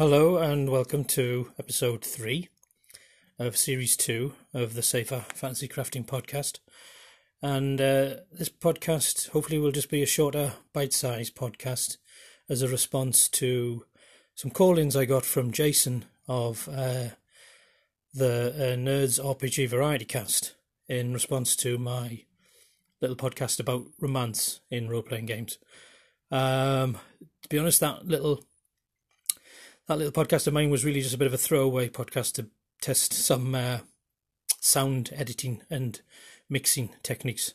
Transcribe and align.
Hello 0.00 0.38
and 0.38 0.70
welcome 0.70 1.04
to 1.04 1.52
episode 1.58 2.02
three 2.02 2.48
of 3.38 3.54
series 3.54 3.98
two 3.98 4.32
of 4.54 4.72
the 4.72 4.80
Safer 4.80 5.26
Fantasy 5.34 5.68
Crafting 5.68 6.06
podcast. 6.06 6.58
And 7.42 7.78
uh, 7.82 8.14
this 8.32 8.48
podcast 8.48 9.28
hopefully 9.28 9.58
will 9.58 9.72
just 9.72 9.90
be 9.90 10.02
a 10.02 10.06
shorter, 10.06 10.54
bite 10.72 10.94
sized 10.94 11.36
podcast 11.36 11.98
as 12.48 12.62
a 12.62 12.68
response 12.68 13.28
to 13.28 13.84
some 14.34 14.50
call 14.50 14.78
ins 14.78 14.96
I 14.96 15.04
got 15.04 15.26
from 15.26 15.52
Jason 15.52 16.06
of 16.26 16.66
uh, 16.72 17.08
the 18.14 18.54
uh, 18.56 18.76
Nerds 18.78 19.22
RPG 19.22 19.68
Variety 19.68 20.06
Cast 20.06 20.54
in 20.88 21.12
response 21.12 21.54
to 21.56 21.76
my 21.76 22.24
little 23.02 23.16
podcast 23.16 23.60
about 23.60 23.84
romance 24.00 24.60
in 24.70 24.88
role 24.88 25.02
playing 25.02 25.26
games. 25.26 25.58
Um, 26.30 26.96
to 27.42 27.48
be 27.50 27.58
honest, 27.58 27.80
that 27.80 28.06
little 28.06 28.42
that 29.90 29.98
little 29.98 30.24
podcast 30.24 30.46
of 30.46 30.54
mine 30.54 30.70
was 30.70 30.84
really 30.84 31.00
just 31.00 31.16
a 31.16 31.18
bit 31.18 31.26
of 31.26 31.34
a 31.34 31.38
throwaway 31.38 31.88
podcast 31.88 32.34
to 32.34 32.46
test 32.80 33.12
some 33.12 33.56
uh, 33.56 33.78
sound 34.60 35.10
editing 35.16 35.62
and 35.68 36.00
mixing 36.48 36.90
techniques. 37.02 37.54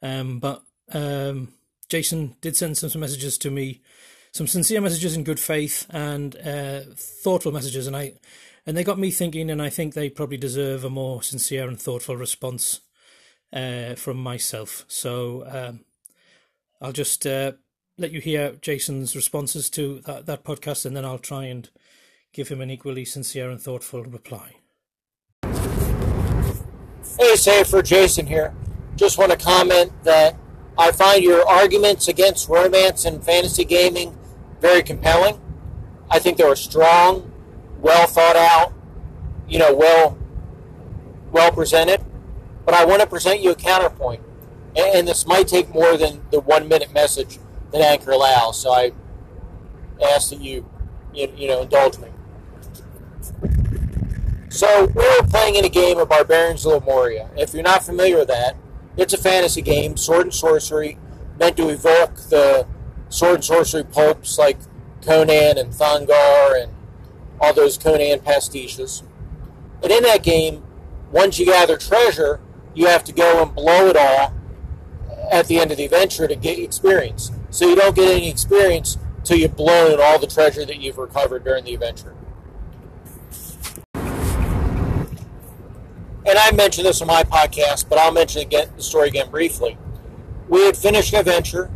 Um, 0.00 0.38
but 0.38 0.62
um, 0.92 1.52
Jason 1.90 2.36
did 2.40 2.56
send 2.56 2.78
some, 2.78 2.88
some 2.88 3.02
messages 3.02 3.36
to 3.36 3.50
me, 3.50 3.82
some 4.32 4.46
sincere 4.46 4.80
messages 4.80 5.14
in 5.14 5.24
good 5.24 5.38
faith 5.38 5.86
and 5.90 6.34
uh, 6.38 6.80
thoughtful 6.96 7.52
messages, 7.52 7.86
and 7.86 7.94
I 7.94 8.14
and 8.64 8.78
they 8.78 8.82
got 8.82 8.98
me 8.98 9.10
thinking. 9.10 9.50
And 9.50 9.60
I 9.60 9.68
think 9.68 9.92
they 9.92 10.08
probably 10.08 10.38
deserve 10.38 10.84
a 10.84 10.90
more 10.90 11.22
sincere 11.22 11.68
and 11.68 11.78
thoughtful 11.78 12.16
response 12.16 12.80
uh, 13.52 13.94
from 13.94 14.16
myself. 14.16 14.86
So 14.88 15.44
um, 15.46 15.84
I'll 16.80 16.92
just 16.92 17.26
uh, 17.26 17.52
let 17.98 18.10
you 18.10 18.20
hear 18.20 18.52
Jason's 18.60 19.14
responses 19.14 19.70
to 19.70 20.00
that, 20.06 20.24
that 20.24 20.44
podcast, 20.44 20.86
and 20.86 20.96
then 20.96 21.04
I'll 21.04 21.18
try 21.18 21.44
and 21.44 21.68
give 22.34 22.48
him 22.48 22.60
an 22.60 22.68
equally 22.68 23.04
sincere 23.04 23.48
and 23.48 23.60
thoughtful 23.60 24.02
reply. 24.02 24.56
Hey, 27.16 27.36
Safer, 27.36 27.80
Jason 27.80 28.26
here. 28.26 28.52
Just 28.96 29.18
want 29.18 29.30
to 29.30 29.38
comment 29.38 29.92
that 30.02 30.36
I 30.76 30.90
find 30.90 31.22
your 31.22 31.48
arguments 31.48 32.08
against 32.08 32.48
romance 32.48 33.04
and 33.04 33.24
fantasy 33.24 33.64
gaming 33.64 34.18
very 34.60 34.82
compelling. 34.82 35.40
I 36.10 36.18
think 36.18 36.38
they 36.38 36.44
were 36.44 36.56
strong, 36.56 37.30
well 37.80 38.06
thought 38.06 38.34
out, 38.34 38.72
you 39.48 39.58
know, 39.58 39.72
well 39.74 40.18
well 41.30 41.52
presented. 41.52 42.04
But 42.64 42.74
I 42.74 42.84
want 42.84 43.02
to 43.02 43.06
present 43.06 43.40
you 43.40 43.50
a 43.50 43.54
counterpoint, 43.54 44.22
and 44.74 45.06
this 45.06 45.26
might 45.26 45.46
take 45.46 45.68
more 45.72 45.96
than 45.96 46.24
the 46.30 46.40
one 46.40 46.66
minute 46.66 46.92
message 46.92 47.38
that 47.72 47.80
Anchor 47.80 48.12
allows. 48.12 48.60
So 48.60 48.72
I 48.72 48.92
ask 50.02 50.30
that 50.30 50.40
you, 50.40 50.68
you, 51.12 51.30
you 51.36 51.46
know, 51.46 51.62
indulge 51.62 51.98
me. 51.98 52.08
So 54.54 54.86
we 54.94 55.02
were 55.02 55.26
playing 55.26 55.56
in 55.56 55.64
a 55.64 55.68
game 55.68 55.98
of 55.98 56.08
Barbarians 56.08 56.64
of 56.64 56.86
Lemuria. 56.86 57.28
If 57.36 57.54
you're 57.54 57.64
not 57.64 57.82
familiar 57.82 58.18
with 58.18 58.28
that, 58.28 58.54
it's 58.96 59.12
a 59.12 59.18
fantasy 59.18 59.62
game, 59.62 59.96
sword 59.96 60.26
and 60.26 60.32
sorcery, 60.32 60.96
meant 61.40 61.56
to 61.56 61.70
evoke 61.70 62.14
the 62.30 62.64
sword 63.08 63.34
and 63.34 63.44
sorcery 63.44 63.82
pulps 63.82 64.38
like 64.38 64.58
Conan 65.02 65.58
and 65.58 65.72
Thongor 65.72 66.62
and 66.62 66.72
all 67.40 67.52
those 67.52 67.76
Conan 67.76 68.20
pastiches. 68.20 69.02
And 69.82 69.90
in 69.90 70.04
that 70.04 70.22
game, 70.22 70.62
once 71.10 71.36
you 71.40 71.46
gather 71.46 71.76
treasure, 71.76 72.38
you 72.74 72.86
have 72.86 73.02
to 73.04 73.12
go 73.12 73.42
and 73.42 73.52
blow 73.52 73.88
it 73.88 73.96
all 73.96 74.32
at 75.32 75.48
the 75.48 75.58
end 75.58 75.72
of 75.72 75.78
the 75.78 75.86
adventure 75.86 76.28
to 76.28 76.36
get 76.36 76.60
experience. 76.60 77.32
So 77.50 77.68
you 77.68 77.74
don't 77.74 77.96
get 77.96 78.08
any 78.08 78.30
experience 78.30 78.98
till 79.24 79.36
you've 79.36 79.56
blown 79.56 80.00
all 80.00 80.20
the 80.20 80.28
treasure 80.28 80.64
that 80.64 80.80
you've 80.80 80.98
recovered 80.98 81.42
during 81.42 81.64
the 81.64 81.74
adventure. 81.74 82.14
And 86.26 86.38
I 86.38 86.50
mentioned 86.52 86.86
this 86.86 87.00
on 87.02 87.08
my 87.08 87.22
podcast, 87.22 87.88
but 87.88 87.98
I'll 87.98 88.12
mention 88.12 88.40
again 88.40 88.68
the 88.76 88.82
story 88.82 89.08
again 89.08 89.30
briefly. 89.30 89.76
We 90.48 90.64
had 90.64 90.76
finished 90.76 91.12
an 91.12 91.20
adventure, 91.20 91.70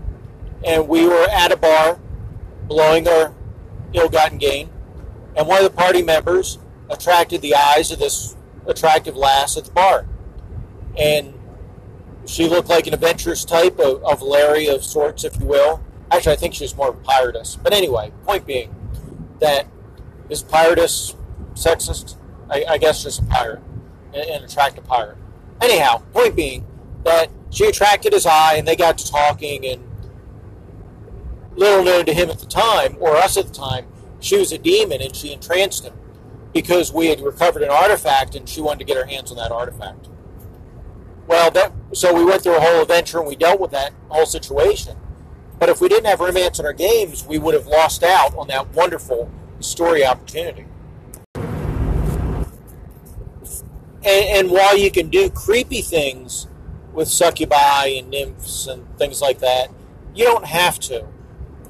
and 0.65 0.89
we 0.89 1.07
were 1.07 1.27
at 1.31 1.53
a 1.53 1.57
bar, 1.57 1.99
blowing 2.67 3.07
our 3.09 3.35
ill-gotten 3.93 4.39
gain, 4.39 4.71
and 5.37 5.47
one 5.47 5.59
of 5.59 5.65
the 5.65 5.77
party 5.77 6.03
members 6.03 6.59
attracted 6.91 7.43
the 7.43 7.55
eyes 7.55 7.91
of 7.91 7.99
this 7.99 8.37
attractive 8.67 9.17
lass 9.17 9.57
at 9.57 9.67
the 9.67 9.71
bar, 9.71 10.07
and 10.97 11.35
she 12.27 12.49
looked 12.49 12.69
like 12.69 12.87
an 12.87 12.95
adventurous 12.95 13.45
type 13.45 13.79
of, 13.79 14.03
of 14.05 14.23
Larry 14.23 14.67
of 14.69 14.85
sorts, 14.85 15.25
if 15.25 15.39
you 15.41 15.47
will. 15.47 15.83
Actually, 16.11 16.33
I 16.33 16.37
think 16.37 16.55
she 16.55 16.65
was 16.65 16.77
more 16.77 16.91
of 16.91 16.97
a 16.97 17.01
piratess. 17.01 17.63
But 17.63 17.73
anyway, 17.73 18.13
point 18.25 18.47
being 18.47 18.75
that 19.41 19.67
is 20.29 20.43
piratess 20.43 21.15
sexist? 21.55 22.17
I, 22.51 22.65
I 22.69 22.79
guess 22.79 23.03
just 23.03 23.21
a 23.21 23.25
pirate 23.25 23.63
and 24.15 24.45
attract 24.45 24.79
a 24.79 24.83
pirate. 24.83 25.19
Anyhow, 25.61 26.03
point 26.13 26.37
being 26.37 26.67
that 27.05 27.31
she 27.51 27.67
attracted 27.67 28.13
his 28.13 28.27
eye 28.27 28.55
and 28.55 28.67
they 28.67 28.77
got 28.77 28.99
to 28.99 29.11
talking 29.11 29.67
and 29.67 29.83
little 31.57 31.85
known 31.85 32.07
to 32.07 32.15
him 32.15 32.31
at 32.31 32.39
the 32.39 32.47
time, 32.47 32.97
or 33.01 33.17
us 33.17 33.37
at 33.37 33.47
the 33.47 33.53
time, 33.53 33.87
she 34.21 34.37
was 34.37 34.53
a 34.53 34.59
demon 34.59 35.03
and 35.03 35.15
she 35.15 35.33
entranced 35.33 35.85
him 35.85 35.95
because 36.53 36.93
we 36.93 37.07
had 37.07 37.21
recovered 37.21 37.63
an 37.63 37.71
artifact 37.71 38.35
and 38.35 38.49
she 38.49 38.61
wanted 38.61 38.81
to 38.81 38.85
get 38.85 38.97
her 38.97 39.07
hands 39.07 39.31
on 39.31 39.37
that 39.37 39.51
artifact. 39.51 40.09
Well, 41.27 41.51
that 41.51 41.73
so 41.93 42.15
we 42.15 42.25
went 42.25 42.43
through 42.43 42.57
a 42.57 42.61
whole 42.61 42.83
adventure 42.83 43.19
and 43.19 43.29
we 43.29 43.37
dealt 43.37 43.61
with 43.61 43.71
that 43.73 43.93
whole 44.09 44.27
situation. 44.27 44.97
But 45.59 45.69
if 45.69 45.81
we 45.81 45.89
didn't 45.89 46.07
have 46.07 46.21
romance 46.21 46.59
in 46.59 46.67
our 46.67 46.73
games, 46.73 47.25
we 47.27 47.39
would 47.39 47.55
have 47.55 47.67
lost 47.67 48.03
out 48.03 48.37
on 48.37 48.47
that 48.49 48.75
wonderful 48.75 49.31
story 49.61 50.07
opportunity. 50.07 50.67
And, 54.05 54.49
and 54.49 54.51
while 54.51 54.77
you 54.77 54.91
can 54.91 55.09
do 55.09 55.29
creepy 55.31 55.83
things 55.83 56.47
with 56.93 57.09
succubi 57.09 57.87
and 57.87 58.11
nymphs 58.11 58.67
and 58.67 58.87
things 58.99 59.21
like 59.21 59.39
that, 59.41 59.71
you 60.15 60.25
don't 60.25 60.47
have 60.47 60.79
to. 60.81 61.07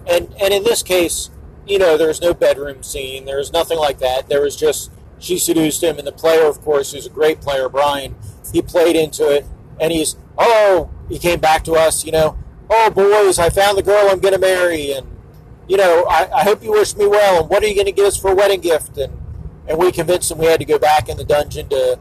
And 0.06 0.34
and 0.40 0.54
in 0.54 0.64
this 0.64 0.82
case, 0.82 1.30
you 1.66 1.78
know, 1.78 1.96
there's 1.96 2.20
no 2.20 2.32
bedroom 2.32 2.82
scene. 2.82 3.24
There's 3.24 3.52
nothing 3.52 3.78
like 3.78 3.98
that. 3.98 4.28
There 4.28 4.42
was 4.42 4.56
just 4.56 4.90
she 5.18 5.38
seduced 5.38 5.82
him, 5.82 5.98
and 5.98 6.06
the 6.06 6.12
player, 6.12 6.46
of 6.46 6.60
course, 6.62 6.92
who's 6.92 7.06
a 7.06 7.10
great 7.10 7.40
player, 7.40 7.68
Brian, 7.68 8.14
he 8.52 8.62
played 8.62 8.96
into 8.96 9.28
it, 9.28 9.44
and 9.80 9.92
he's 9.92 10.16
oh, 10.38 10.90
he 11.08 11.18
came 11.18 11.40
back 11.40 11.64
to 11.64 11.72
us, 11.74 12.04
you 12.04 12.12
know, 12.12 12.38
oh 12.70 12.90
boys, 12.90 13.38
I 13.38 13.50
found 13.50 13.76
the 13.76 13.82
girl 13.82 14.08
I'm 14.10 14.20
to 14.20 14.38
marry, 14.38 14.92
and 14.92 15.06
you 15.66 15.76
know, 15.76 16.06
I, 16.08 16.30
I 16.32 16.42
hope 16.44 16.62
you 16.62 16.72
wish 16.72 16.96
me 16.96 17.06
well, 17.06 17.42
and 17.42 17.50
what 17.50 17.62
are 17.62 17.66
you 17.66 17.74
to 17.86 17.92
give 17.92 18.06
us 18.06 18.16
for 18.16 18.32
a 18.32 18.34
wedding 18.34 18.60
gift? 18.60 18.96
And 18.98 19.12
and 19.66 19.78
we 19.78 19.92
convinced 19.92 20.30
him 20.30 20.38
we 20.38 20.46
had 20.46 20.60
to 20.60 20.64
go 20.64 20.78
back 20.78 21.08
in 21.08 21.16
the 21.18 21.24
dungeon 21.24 21.68
to 21.68 21.98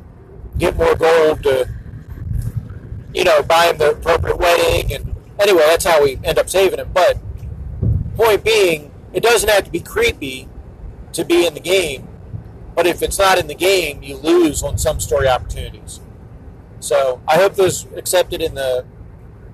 get 0.58 0.76
more 0.76 0.96
gold 0.96 1.44
to, 1.44 1.70
you 3.14 3.24
know, 3.24 3.44
buy 3.44 3.68
him 3.68 3.78
the 3.78 3.92
appropriate 3.92 4.38
wedding. 4.38 4.94
And 4.94 5.16
anyway, 5.40 5.64
that's 5.68 5.86
how 5.86 6.04
we 6.04 6.20
end 6.24 6.40
up 6.40 6.50
saving 6.50 6.80
him. 6.80 6.90
But 6.94 7.18
point 8.16 8.44
being, 8.44 8.92
it 9.14 9.24
doesn't 9.24 9.50
have 9.50 9.64
to 9.66 9.72
be 9.72 9.80
creepy 9.80 10.48
to 11.14 11.24
be 11.24 11.46
in 11.46 11.54
the 11.54 11.60
game. 11.60 12.08
But 12.76 12.86
if 12.86 13.02
it's 13.02 13.18
not 13.18 13.40
in 13.40 13.48
the 13.48 13.56
game, 13.56 14.04
you 14.04 14.18
lose 14.18 14.62
on 14.62 14.78
some 14.78 15.00
story 15.00 15.28
opportunities. 15.28 16.00
So 16.80 17.22
I 17.28 17.38
hope 17.38 17.56
this 17.56 17.86
accepted 17.96 18.42
in 18.42 18.54
the 18.54 18.86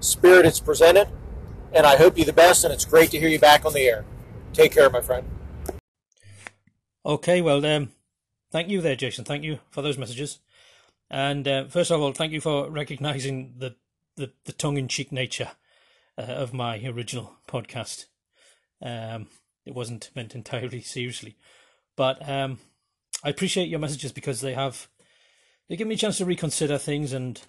spirit 0.01 0.45
it's 0.45 0.59
presented. 0.59 1.07
And 1.71 1.85
I 1.85 1.95
hope 1.95 2.17
you 2.17 2.25
the 2.25 2.33
best. 2.33 2.63
And 2.63 2.73
it's 2.73 2.85
great 2.85 3.11
to 3.11 3.19
hear 3.19 3.29
you 3.29 3.39
back 3.39 3.65
on 3.65 3.73
the 3.73 3.81
air. 3.81 4.05
Take 4.51 4.73
care, 4.73 4.89
my 4.89 5.01
friend. 5.01 5.27
Okay, 7.05 7.41
well, 7.41 7.65
um, 7.65 7.91
thank 8.51 8.69
you 8.69 8.79
there, 8.81 8.95
Jason. 8.95 9.25
Thank 9.25 9.43
you 9.43 9.59
for 9.71 9.81
those 9.81 9.97
messages. 9.97 10.39
And 11.13 11.47
uh, 11.47 11.65
first 11.65 11.91
of 11.91 12.01
all, 12.01 12.11
thank 12.11 12.31
you 12.31 12.41
for 12.41 12.67
recognizing 12.71 13.53
the, 13.59 13.75
the, 14.15 14.31
the 14.45 14.51
tongue 14.51 14.77
in 14.77 14.87
cheek 14.87 15.11
nature 15.11 15.51
uh, 16.17 16.23
of 16.23 16.55
my 16.55 16.83
original 16.83 17.35
podcast. 17.47 18.07
Um, 18.81 19.27
it 19.63 19.75
wasn't 19.75 20.09
meant 20.15 20.33
entirely 20.33 20.81
seriously. 20.81 21.37
But 21.95 22.27
um, 22.27 22.57
I 23.23 23.29
appreciate 23.29 23.69
your 23.69 23.79
messages 23.79 24.11
because 24.11 24.41
they 24.41 24.55
have 24.55 24.87
they 25.69 25.75
give 25.75 25.87
me 25.87 25.93
a 25.93 25.99
chance 25.99 26.17
to 26.17 26.25
reconsider 26.25 26.79
things 26.79 27.13
and 27.13 27.39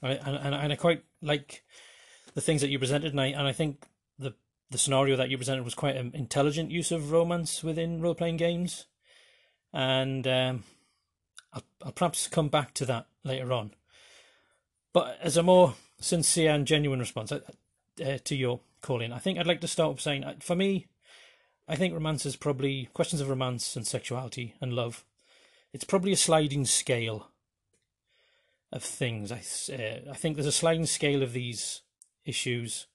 and, 0.00 0.20
and, 0.24 0.54
and 0.54 0.72
I 0.72 0.76
quite 0.76 1.02
like 1.20 1.64
the 2.34 2.40
things 2.40 2.60
that 2.60 2.70
you 2.70 2.78
presented 2.78 3.10
and 3.10 3.20
I 3.20 3.26
and 3.26 3.48
I 3.48 3.52
think 3.52 3.84
the 4.16 4.34
the 4.70 4.78
scenario 4.78 5.16
that 5.16 5.28
you 5.28 5.36
presented 5.36 5.64
was 5.64 5.74
quite 5.74 5.96
an 5.96 6.12
intelligent 6.14 6.70
use 6.70 6.92
of 6.92 7.10
romance 7.10 7.64
within 7.64 8.00
role 8.00 8.14
playing 8.14 8.36
games. 8.36 8.86
And 9.72 10.24
um, 10.28 10.62
I'll, 11.52 11.62
I'll 11.82 11.92
perhaps 11.92 12.28
come 12.28 12.48
back 12.48 12.74
to 12.74 12.86
that 12.86 13.06
later 13.24 13.52
on. 13.52 13.72
But 14.92 15.18
as 15.20 15.36
a 15.36 15.42
more 15.42 15.74
sincere 16.00 16.52
and 16.52 16.66
genuine 16.66 17.00
response 17.00 17.32
uh, 17.32 17.40
uh, 18.04 18.18
to 18.24 18.36
your 18.36 18.60
calling, 18.80 19.12
I 19.12 19.18
think 19.18 19.38
I'd 19.38 19.46
like 19.46 19.60
to 19.62 19.68
start 19.68 19.92
with 19.92 20.00
saying, 20.00 20.24
uh, 20.24 20.34
for 20.40 20.56
me, 20.56 20.86
I 21.68 21.76
think 21.76 21.94
romance 21.94 22.26
is 22.26 22.36
probably 22.36 22.88
questions 22.92 23.20
of 23.20 23.28
romance 23.28 23.76
and 23.76 23.86
sexuality 23.86 24.54
and 24.60 24.72
love. 24.72 25.04
It's 25.72 25.84
probably 25.84 26.12
a 26.12 26.16
sliding 26.16 26.66
scale 26.66 27.28
of 28.72 28.82
things. 28.82 29.30
I 29.30 29.36
uh, 29.72 30.10
I 30.10 30.14
think 30.14 30.36
there's 30.36 30.46
a 30.46 30.52
sliding 30.52 30.86
scale 30.86 31.22
of 31.22 31.32
these 31.32 31.82
issues 32.24 32.86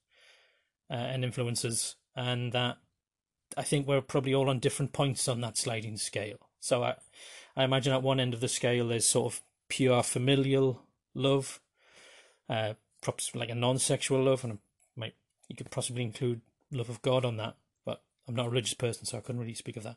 uh, 0.89 0.93
and 0.93 1.23
influences, 1.23 1.95
and 2.15 2.51
that 2.51 2.77
I 3.55 3.63
think 3.63 3.87
we're 3.87 4.01
probably 4.01 4.33
all 4.33 4.49
on 4.49 4.59
different 4.59 4.93
points 4.93 5.27
on 5.27 5.41
that 5.41 5.57
sliding 5.57 5.97
scale. 5.97 6.37
So 6.59 6.83
I, 6.83 6.95
I 7.57 7.63
imagine 7.63 7.91
at 7.91 8.03
one 8.03 8.19
end 8.19 8.35
of 8.35 8.39
the 8.39 8.47
scale 8.47 8.87
there's 8.87 9.09
sort 9.09 9.33
of 9.33 9.41
pure 9.67 10.03
familial 10.03 10.83
love, 11.15 11.59
uh, 12.47 12.73
perhaps 13.01 13.35
like 13.35 13.49
a 13.49 13.55
non-sexual 13.55 14.23
love, 14.23 14.43
and 14.43 14.59
might 14.95 15.15
you 15.49 15.55
could 15.55 15.71
possibly 15.71 16.03
include 16.03 16.41
love 16.71 16.89
of 16.89 17.01
God 17.01 17.25
on 17.25 17.37
that. 17.37 17.55
But 17.83 18.03
I'm 18.27 18.35
not 18.35 18.45
a 18.45 18.49
religious 18.49 18.75
person, 18.75 19.05
so 19.05 19.17
I 19.17 19.21
couldn't 19.21 19.41
really 19.41 19.55
speak 19.55 19.75
of 19.75 19.83
that. 19.83 19.95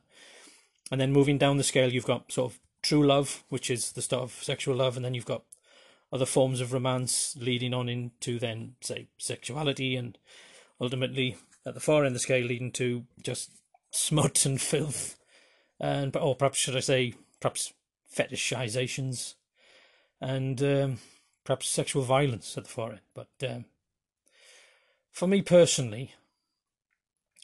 And 0.91 0.99
then 0.99 1.13
moving 1.13 1.37
down 1.37 1.59
the 1.59 1.63
scale, 1.63 1.93
you've 1.93 2.07
got 2.07 2.33
sort 2.33 2.53
of 2.53 2.59
true 2.83 3.07
love, 3.07 3.45
which 3.51 3.71
is 3.71 3.93
the 3.93 4.03
start 4.03 4.23
of 4.23 4.33
sexual 4.33 4.75
love, 4.75 4.97
and 4.97 5.05
then 5.05 5.13
you've 5.13 5.27
got 5.27 5.43
other 6.13 6.27
forms 6.27 6.63
of 6.63 6.73
romance 6.73 7.37
leading 7.39 7.75
on 7.75 7.89
into 7.89 8.39
then 8.39 8.75
say 8.81 9.07
sexuality 9.19 9.95
and 9.95 10.19
ultimately 10.81 11.37
at 11.65 11.75
the 11.75 11.81
far 11.81 11.99
end 11.99 12.09
of 12.09 12.13
the 12.15 12.19
scale 12.19 12.45
leading 12.45 12.73
to 12.73 13.05
just 13.23 13.53
smut 13.93 14.45
and 14.45 14.61
filth 14.61 15.17
and 15.79 16.17
or 16.17 16.35
perhaps 16.35 16.59
should 16.59 16.77
I 16.77 16.81
say 16.81 17.15
perhaps 17.41 17.73
fetishizations 18.15 19.35
and 20.21 20.63
um, 20.63 20.99
perhaps 21.45 21.69
sexual 21.69 22.03
violence 22.03 22.57
at 22.57 22.65
the 22.65 22.71
far 22.71 22.91
end 22.91 23.01
but 23.15 23.29
um, 23.49 23.65
for 25.11 25.27
me 25.27 25.43
personally 25.43 26.15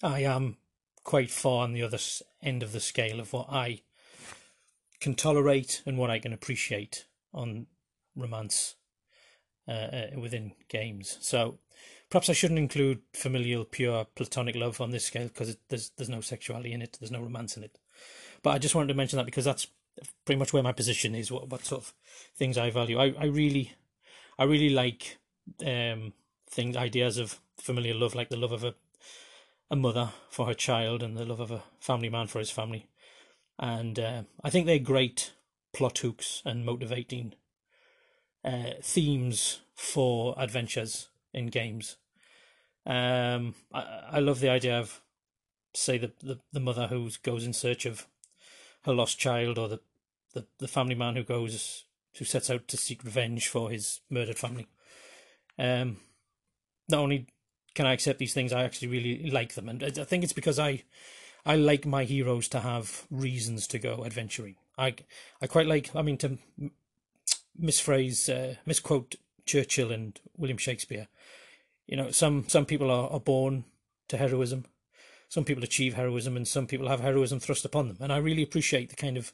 I 0.02 0.20
am 0.20 0.58
quite 1.04 1.30
far 1.30 1.64
on 1.64 1.72
the 1.72 1.82
other 1.82 1.98
end 2.42 2.62
of 2.62 2.72
the 2.72 2.80
scale 2.80 3.20
of 3.20 3.32
what 3.32 3.46
I 3.48 3.82
can 5.00 5.14
tolerate 5.14 5.82
and 5.86 5.96
what 5.98 6.10
I 6.10 6.18
can 6.18 6.32
appreciate 6.32 7.06
on 7.32 7.66
romance 8.14 8.74
uh, 9.68 9.70
uh, 9.72 10.06
within 10.18 10.52
games. 10.68 11.18
So 11.20 11.58
perhaps 12.10 12.30
I 12.30 12.32
shouldn't 12.32 12.58
include 12.58 13.02
familial, 13.12 13.64
pure, 13.64 14.06
platonic 14.16 14.56
love 14.56 14.80
on 14.80 14.90
this 14.90 15.04
scale 15.04 15.28
because 15.28 15.56
there's 15.68 15.90
there's 15.96 16.08
no 16.08 16.20
sexuality 16.20 16.72
in 16.72 16.82
it, 16.82 16.96
there's 16.98 17.12
no 17.12 17.22
romance 17.22 17.56
in 17.56 17.64
it. 17.64 17.78
But 18.42 18.50
I 18.50 18.58
just 18.58 18.74
wanted 18.74 18.88
to 18.88 18.94
mention 18.94 19.16
that 19.18 19.26
because 19.26 19.44
that's 19.44 19.68
pretty 20.24 20.38
much 20.38 20.52
where 20.52 20.62
my 20.62 20.72
position 20.72 21.14
is. 21.14 21.30
What 21.30 21.48
what 21.48 21.64
sort 21.64 21.82
of 21.82 21.94
things 22.36 22.58
I 22.58 22.70
value. 22.70 22.98
I, 22.98 23.14
I 23.18 23.26
really, 23.26 23.72
I 24.38 24.44
really 24.44 24.70
like 24.70 25.18
um 25.64 26.12
things 26.48 26.76
ideas 26.76 27.18
of 27.18 27.40
familial 27.56 27.98
love, 27.98 28.14
like 28.14 28.28
the 28.28 28.36
love 28.36 28.52
of 28.52 28.64
a 28.64 28.74
a 29.70 29.76
mother 29.76 30.10
for 30.30 30.46
her 30.46 30.54
child 30.54 31.02
and 31.02 31.16
the 31.16 31.24
love 31.24 31.40
of 31.40 31.50
a 31.50 31.62
family 31.80 32.08
man 32.08 32.26
for 32.26 32.38
his 32.38 32.50
family. 32.50 32.86
And 33.58 33.98
uh, 33.98 34.22
I 34.44 34.50
think 34.50 34.66
they're 34.66 34.78
great 34.78 35.32
plot 35.72 35.98
hooks 35.98 36.42
and 36.44 36.64
motivating 36.64 37.34
uh, 38.44 38.74
themes 38.82 39.60
for 39.74 40.34
adventures 40.38 41.08
in 41.32 41.46
games. 41.48 41.96
Um, 42.84 43.54
I, 43.72 44.02
I 44.12 44.18
love 44.20 44.40
the 44.40 44.50
idea 44.50 44.78
of, 44.78 45.00
say, 45.74 45.98
the, 45.98 46.12
the, 46.22 46.38
the 46.52 46.60
mother 46.60 46.86
who 46.86 47.10
goes 47.22 47.44
in 47.44 47.52
search 47.52 47.86
of 47.86 48.06
her 48.86 48.94
lost 48.94 49.18
child, 49.18 49.58
or 49.58 49.68
the, 49.68 49.80
the, 50.32 50.46
the 50.58 50.68
family 50.68 50.94
man 50.94 51.16
who 51.16 51.22
goes 51.22 51.84
who 52.16 52.24
sets 52.24 52.48
out 52.48 52.66
to 52.68 52.76
seek 52.78 53.04
revenge 53.04 53.48
for 53.48 53.68
his 53.70 54.00
murdered 54.08 54.38
family. 54.38 54.66
Um, 55.58 55.98
not 56.88 57.00
only 57.00 57.26
can 57.74 57.84
I 57.84 57.92
accept 57.92 58.18
these 58.18 58.32
things, 58.32 58.52
I 58.52 58.62
actually 58.62 58.88
really 58.88 59.30
like 59.30 59.54
them, 59.54 59.68
and 59.68 59.82
I 59.82 59.90
think 59.90 60.24
it's 60.24 60.32
because 60.32 60.58
I 60.58 60.84
I 61.44 61.56
like 61.56 61.84
my 61.84 62.04
heroes 62.04 62.48
to 62.48 62.60
have 62.60 63.06
reasons 63.10 63.66
to 63.68 63.78
go 63.78 64.04
adventuring. 64.04 64.56
I 64.78 64.94
I 65.42 65.46
quite 65.46 65.66
like. 65.66 65.94
I 65.94 66.02
mean, 66.02 66.16
to 66.18 66.38
misphrase, 67.60 68.28
uh, 68.32 68.56
misquote 68.66 69.16
Churchill 69.44 69.92
and 69.92 70.18
William 70.36 70.58
Shakespeare. 70.58 71.08
You 71.86 71.96
know, 71.96 72.10
some 72.10 72.48
some 72.48 72.66
people 72.66 72.90
are, 72.90 73.10
are 73.10 73.20
born 73.20 73.64
to 74.08 74.16
heroism, 74.16 74.64
some 75.28 75.44
people 75.44 75.64
achieve 75.64 75.94
heroism, 75.94 76.36
and 76.36 76.46
some 76.46 76.66
people 76.66 76.88
have 76.88 77.00
heroism 77.00 77.40
thrust 77.40 77.64
upon 77.64 77.88
them. 77.88 77.96
And 78.00 78.12
I 78.12 78.18
really 78.18 78.42
appreciate 78.42 78.90
the 78.90 78.96
kind 78.96 79.16
of 79.16 79.32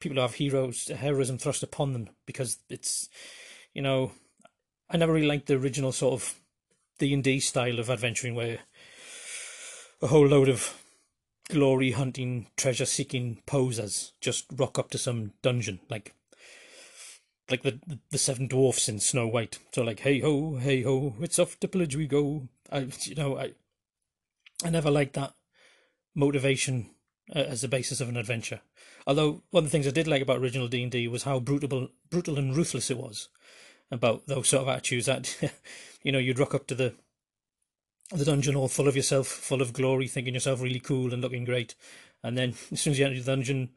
people 0.00 0.16
who 0.16 0.22
have 0.22 0.34
heroes 0.34 0.88
heroism 0.88 1.38
thrust 1.38 1.62
upon 1.62 1.92
them 1.92 2.08
because 2.26 2.58
it's, 2.68 3.08
you 3.72 3.82
know, 3.82 4.12
I 4.90 4.96
never 4.96 5.12
really 5.12 5.26
liked 5.26 5.46
the 5.46 5.56
original 5.56 5.92
sort 5.92 6.14
of 6.14 6.34
D 6.98 7.12
and 7.12 7.22
D 7.22 7.40
style 7.40 7.78
of 7.78 7.90
adventuring 7.90 8.34
where 8.34 8.60
a 10.02 10.08
whole 10.08 10.26
load 10.26 10.48
of 10.48 10.80
glory 11.48 11.92
hunting, 11.92 12.46
treasure 12.56 12.86
seeking 12.86 13.42
posers 13.46 14.12
just 14.20 14.46
rock 14.56 14.78
up 14.78 14.90
to 14.90 14.98
some 14.98 15.32
dungeon 15.42 15.80
like 15.90 16.14
like 17.50 17.62
the 17.62 17.78
the 18.10 18.18
seven 18.18 18.46
dwarfs 18.46 18.88
in 18.88 19.00
Snow 19.00 19.26
White. 19.26 19.58
So 19.72 19.82
like, 19.82 20.00
hey 20.00 20.20
ho, 20.20 20.56
hey 20.56 20.82
ho, 20.82 21.14
it's 21.20 21.38
off 21.38 21.58
to 21.60 21.68
pillage 21.68 21.96
we 21.96 22.06
go. 22.06 22.48
I, 22.72 22.88
you 23.02 23.14
know, 23.14 23.38
I, 23.38 23.52
I 24.64 24.70
never 24.70 24.90
liked 24.90 25.12
that 25.14 25.34
motivation 26.14 26.90
uh, 27.34 27.40
as 27.40 27.60
the 27.60 27.68
basis 27.68 28.00
of 28.00 28.08
an 28.08 28.16
adventure. 28.16 28.60
Although 29.06 29.42
one 29.50 29.64
of 29.64 29.64
the 29.64 29.70
things 29.70 29.86
I 29.86 29.90
did 29.90 30.08
like 30.08 30.22
about 30.22 30.38
original 30.38 30.68
D 30.68 30.82
and 30.82 30.90
D 30.90 31.06
was 31.06 31.24
how 31.24 31.38
brutal, 31.38 31.90
brutal 32.10 32.38
and 32.38 32.56
ruthless 32.56 32.90
it 32.90 32.96
was 32.96 33.28
about 33.90 34.26
those 34.26 34.48
sort 34.48 34.62
of 34.62 34.68
attitudes. 34.68 35.06
That 35.06 35.52
you 36.02 36.10
know, 36.10 36.18
you'd 36.18 36.38
rock 36.38 36.54
up 36.54 36.66
to 36.68 36.74
the 36.74 36.94
the 38.10 38.24
dungeon 38.24 38.56
all 38.56 38.68
full 38.68 38.88
of 38.88 38.96
yourself, 38.96 39.26
full 39.26 39.62
of 39.62 39.72
glory, 39.72 40.08
thinking 40.08 40.34
yourself 40.34 40.60
really 40.60 40.80
cool 40.80 41.12
and 41.12 41.22
looking 41.22 41.44
great, 41.44 41.74
and 42.22 42.36
then 42.36 42.54
as 42.72 42.80
soon 42.80 42.92
as 42.92 42.98
you 42.98 43.06
enter 43.06 43.18
the 43.18 43.24
dungeon, 43.24 43.70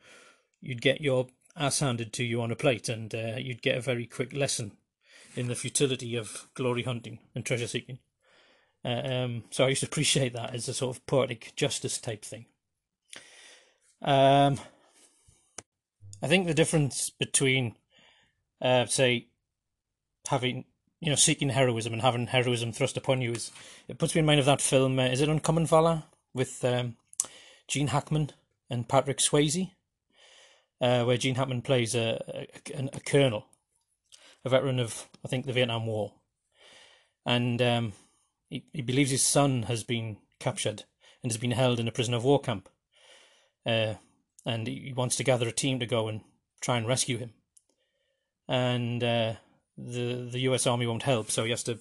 you'd 0.61 0.81
get 0.81 1.01
your 1.01 1.27
ass 1.55 1.79
handed 1.79 2.13
to 2.13 2.23
you 2.23 2.41
on 2.41 2.51
a 2.51 2.55
plate, 2.55 2.87
and 2.87 3.13
uh, 3.13 3.35
you'd 3.37 3.61
get 3.61 3.77
a 3.77 3.81
very 3.81 4.05
quick 4.05 4.33
lesson 4.33 4.73
in 5.35 5.47
the 5.47 5.55
futility 5.55 6.15
of 6.15 6.47
glory 6.53 6.83
hunting 6.83 7.19
and 7.35 7.45
treasure 7.45 7.67
seeking. 7.67 7.99
Uh, 8.87 9.07
um, 9.07 9.43
so 9.49 9.65
I 9.65 9.69
used 9.69 9.81
to 9.81 9.87
appreciate 9.87 10.33
that 10.33 10.53
as 10.53 10.67
a 10.69 10.73
sort 10.73 10.95
of 10.95 11.05
poetic 11.05 11.53
justice 11.55 11.97
type 11.99 12.23
thing. 12.23 12.45
Um, 14.01 14.57
I 16.21 16.27
think 16.27 16.47
the 16.47 16.53
difference 16.53 17.09
between, 17.09 17.75
uh, 18.61 18.85
say, 18.85 19.27
having 20.29 20.65
you 20.99 21.09
know 21.09 21.15
seeking 21.15 21.49
heroism 21.49 21.93
and 21.93 22.01
having 22.01 22.27
heroism 22.27 22.71
thrust 22.71 22.97
upon 22.97 23.21
you 23.21 23.31
is 23.33 23.51
it 23.87 23.99
puts 23.99 24.15
me 24.15 24.19
in 24.19 24.25
mind 24.25 24.39
of 24.39 24.45
that 24.45 24.61
film. 24.61 24.99
Uh, 24.99 25.05
is 25.05 25.21
it 25.21 25.29
Uncommon 25.29 25.65
Valor 25.65 26.03
with 26.33 26.63
um, 26.63 26.95
Gene 27.67 27.87
Hackman 27.87 28.31
and 28.69 28.87
Patrick 28.87 29.17
Swayze? 29.17 29.71
uh, 30.81 31.03
where 31.03 31.17
Gene 31.17 31.35
Hackman 31.35 31.61
plays 31.61 31.95
a, 31.95 32.47
a, 32.73 32.89
a, 32.93 32.99
colonel, 32.99 33.47
a 34.45 34.49
veteran 34.49 34.79
of 34.79 35.07
I 35.25 35.27
think 35.27 35.45
the 35.45 35.53
Vietnam 35.53 35.85
War, 35.85 36.13
and 37.25 37.61
um, 37.61 37.93
he, 38.49 38.65
he 38.73 38.81
believes 38.81 39.11
his 39.11 39.23
son 39.23 39.63
has 39.63 39.83
been 39.83 40.17
captured 40.39 40.83
and 41.23 41.31
has 41.31 41.37
been 41.37 41.51
held 41.51 41.79
in 41.79 41.87
a 41.87 41.91
prisoner 41.91 42.17
of 42.17 42.23
war 42.23 42.39
camp, 42.39 42.69
uh, 43.65 43.95
and 44.45 44.67
he 44.67 44.93
wants 44.95 45.15
to 45.17 45.23
gather 45.23 45.47
a 45.47 45.51
team 45.51 45.79
to 45.79 45.85
go 45.85 46.07
and 46.07 46.21
try 46.61 46.77
and 46.77 46.87
rescue 46.87 47.17
him, 47.17 47.33
and 48.47 49.03
uh, 49.03 49.33
the 49.77 50.27
the 50.31 50.39
U.S. 50.41 50.65
Army 50.65 50.87
won't 50.87 51.03
help, 51.03 51.29
so 51.29 51.43
he 51.43 51.51
has 51.51 51.63
to 51.63 51.79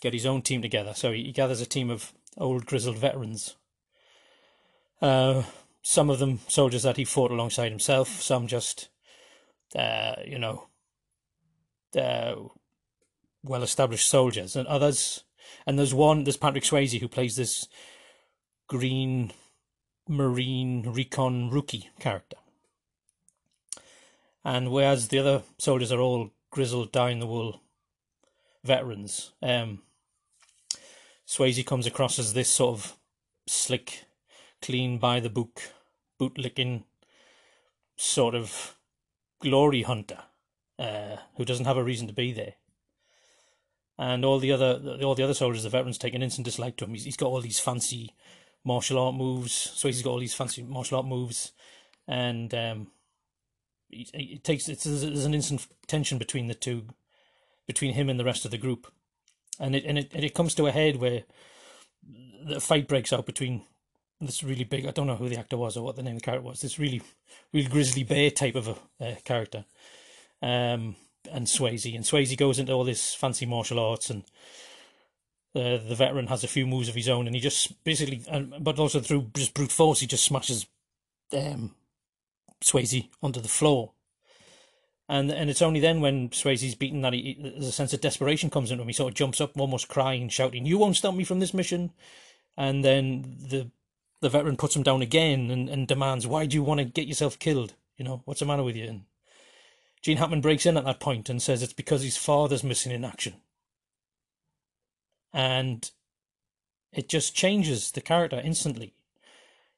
get 0.00 0.12
his 0.12 0.26
own 0.26 0.42
team 0.42 0.62
together. 0.62 0.94
So 0.94 1.12
he, 1.12 1.24
he 1.24 1.32
gathers 1.32 1.60
a 1.60 1.66
team 1.66 1.90
of 1.90 2.12
old 2.36 2.66
grizzled 2.66 2.98
veterans. 2.98 3.56
Uh, 5.00 5.42
some 5.82 6.10
of 6.10 6.18
them 6.18 6.40
soldiers 6.48 6.82
that 6.82 6.96
he 6.96 7.04
fought 7.04 7.30
alongside 7.30 7.70
himself, 7.70 8.20
some 8.20 8.46
just, 8.46 8.88
uh, 9.76 10.14
you 10.26 10.38
know, 10.38 10.68
uh, 11.96 12.34
well 13.42 13.62
established 13.62 14.08
soldiers, 14.08 14.56
and 14.56 14.66
others. 14.68 15.24
And 15.66 15.78
there's 15.78 15.94
one, 15.94 16.24
there's 16.24 16.36
Patrick 16.36 16.64
Swayze 16.64 17.00
who 17.00 17.08
plays 17.08 17.36
this 17.36 17.68
green 18.68 19.32
marine 20.08 20.82
recon 20.90 21.50
rookie 21.50 21.90
character. 21.98 22.36
And 24.44 24.70
whereas 24.70 25.08
the 25.08 25.18
other 25.18 25.42
soldiers 25.58 25.92
are 25.92 26.00
all 26.00 26.30
grizzled, 26.50 26.92
down 26.92 27.18
the 27.18 27.26
wool 27.26 27.60
veterans, 28.64 29.32
um, 29.42 29.82
Swayze 31.26 31.66
comes 31.66 31.86
across 31.86 32.18
as 32.18 32.32
this 32.32 32.48
sort 32.48 32.78
of 32.78 32.96
slick, 33.46 34.04
clean 34.62 34.98
by 34.98 35.20
the 35.20 35.28
book 35.28 35.60
bootlicking 36.18 36.84
sort 37.96 38.34
of 38.34 38.76
glory 39.40 39.82
hunter 39.82 40.18
uh, 40.78 41.16
who 41.36 41.44
doesn't 41.44 41.66
have 41.66 41.76
a 41.76 41.84
reason 41.84 42.06
to 42.06 42.12
be 42.12 42.32
there. 42.32 42.54
And 43.98 44.24
all 44.24 44.38
the 44.38 44.52
other 44.52 44.80
all 45.02 45.14
the 45.16 45.24
other 45.24 45.34
soldiers, 45.34 45.64
the 45.64 45.70
veterans, 45.70 45.98
take 45.98 46.14
an 46.14 46.22
instant 46.22 46.44
dislike 46.44 46.76
to 46.76 46.84
him. 46.84 46.92
He's, 46.92 47.04
he's 47.04 47.16
got 47.16 47.28
all 47.28 47.40
these 47.40 47.58
fancy 47.58 48.14
martial 48.64 48.98
art 48.98 49.14
moves. 49.14 49.52
So 49.52 49.88
he's 49.88 50.02
got 50.02 50.10
all 50.10 50.20
these 50.20 50.34
fancy 50.34 50.62
martial 50.62 50.98
art 50.98 51.06
moves, 51.06 51.52
and 52.06 52.54
um, 52.54 52.88
it, 53.90 54.44
takes 54.44 54.68
it's, 54.68 54.84
there's 54.84 55.24
an 55.24 55.34
instant 55.34 55.66
tension 55.86 56.18
between 56.18 56.46
the 56.46 56.54
two, 56.54 56.84
between 57.66 57.94
him 57.94 58.08
and 58.08 58.20
the 58.20 58.24
rest 58.24 58.44
of 58.44 58.50
the 58.50 58.58
group, 58.58 58.92
and 59.58 59.74
it 59.74 59.84
and 59.84 59.98
it 59.98 60.12
and 60.14 60.24
it 60.24 60.34
comes 60.34 60.54
to 60.54 60.66
a 60.66 60.72
head 60.72 60.96
where 60.96 61.24
the 62.44 62.60
fight 62.60 62.86
breaks 62.86 63.12
out 63.12 63.26
between 63.26 63.62
this 64.20 64.42
really 64.42 64.64
big. 64.64 64.86
I 64.86 64.90
don't 64.90 65.06
know 65.06 65.16
who 65.16 65.28
the 65.28 65.38
actor 65.38 65.56
was 65.56 65.76
or 65.76 65.84
what 65.84 65.96
the 65.96 66.02
name 66.02 66.16
of 66.16 66.22
the 66.22 66.24
character 66.24 66.46
was. 66.46 66.60
This 66.60 66.78
really, 66.78 67.02
really 67.52 67.68
grizzly 67.68 68.04
bear 68.04 68.30
type 68.30 68.54
of 68.54 68.80
a 69.00 69.12
uh, 69.12 69.14
character, 69.24 69.64
um, 70.42 70.96
and 71.32 71.46
Swayze. 71.46 71.94
And 71.94 72.04
Swayze 72.04 72.36
goes 72.36 72.58
into 72.58 72.72
all 72.72 72.84
this 72.84 73.14
fancy 73.14 73.46
martial 73.46 73.78
arts 73.78 74.10
and 74.10 74.24
uh, 75.54 75.78
the 75.78 75.94
veteran 75.94 76.26
has 76.26 76.44
a 76.44 76.48
few 76.48 76.66
moves 76.66 76.88
of 76.88 76.94
his 76.94 77.08
own, 77.08 77.26
and 77.26 77.34
he 77.34 77.40
just 77.40 77.82
basically, 77.82 78.22
and 78.30 78.52
but 78.62 78.78
also 78.78 79.00
through 79.00 79.30
just 79.34 79.54
brute 79.54 79.72
force, 79.72 80.00
he 80.00 80.06
just 80.06 80.24
smashes 80.24 80.66
um, 81.32 81.74
Swayze 82.62 83.08
onto 83.22 83.40
the 83.40 83.48
floor. 83.48 83.92
And 85.08 85.30
and 85.30 85.48
it's 85.48 85.62
only 85.62 85.80
then 85.80 86.00
when 86.00 86.28
Swayze's 86.28 86.74
beaten 86.74 87.00
that 87.00 87.14
he, 87.14 87.38
there's 87.40 87.66
a 87.66 87.72
sense 87.72 87.94
of 87.94 88.02
desperation 88.02 88.50
comes 88.50 88.70
into 88.70 88.82
him. 88.82 88.88
He 88.88 88.92
sort 88.92 89.12
of 89.12 89.16
jumps 89.16 89.40
up, 89.40 89.58
almost 89.58 89.88
crying, 89.88 90.28
shouting, 90.28 90.66
"You 90.66 90.78
won't 90.78 90.96
stop 90.96 91.14
me 91.14 91.24
from 91.24 91.40
this 91.40 91.54
mission!" 91.54 91.92
And 92.56 92.84
then 92.84 93.38
the 93.40 93.70
the 94.20 94.28
veteran 94.28 94.56
puts 94.56 94.76
him 94.76 94.82
down 94.82 95.00
again 95.00 95.50
and, 95.50 95.68
and 95.70 95.88
demands, 95.88 96.26
"Why 96.26 96.44
do 96.44 96.56
you 96.56 96.62
want 96.62 96.78
to 96.78 96.84
get 96.84 97.08
yourself 97.08 97.38
killed? 97.38 97.74
You 97.96 98.04
know 98.04 98.22
what's 98.26 98.40
the 98.40 98.46
matter 98.46 98.62
with 98.62 98.76
you?" 98.76 98.86
And 98.86 99.04
Gene 100.02 100.16
Hackman 100.18 100.40
breaks 100.40 100.66
in 100.66 100.76
at 100.76 100.84
that 100.84 101.00
point 101.00 101.28
and 101.28 101.42
says 101.42 101.62
it's 101.62 101.72
because 101.72 102.02
his 102.02 102.16
father's 102.16 102.64
missing 102.64 102.92
in 102.92 103.04
action. 103.04 103.34
And 105.32 105.90
it 106.92 107.08
just 107.08 107.34
changes 107.34 107.90
the 107.90 108.00
character 108.00 108.40
instantly. 108.42 108.94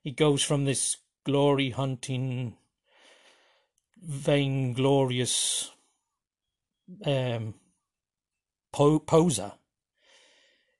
He 0.02 0.10
goes 0.10 0.42
from 0.42 0.64
this 0.64 0.98
glory 1.24 1.70
hunting, 1.70 2.56
vainglorious 4.02 5.70
um, 7.04 7.54
po- 8.72 9.00
poser 9.00 9.52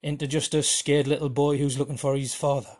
into 0.02 0.26
just 0.26 0.54
a 0.54 0.62
scared 0.62 1.06
little 1.06 1.28
boy 1.28 1.58
who's 1.58 1.78
looking 1.78 1.96
for 1.96 2.16
his 2.16 2.34
father. 2.34 2.76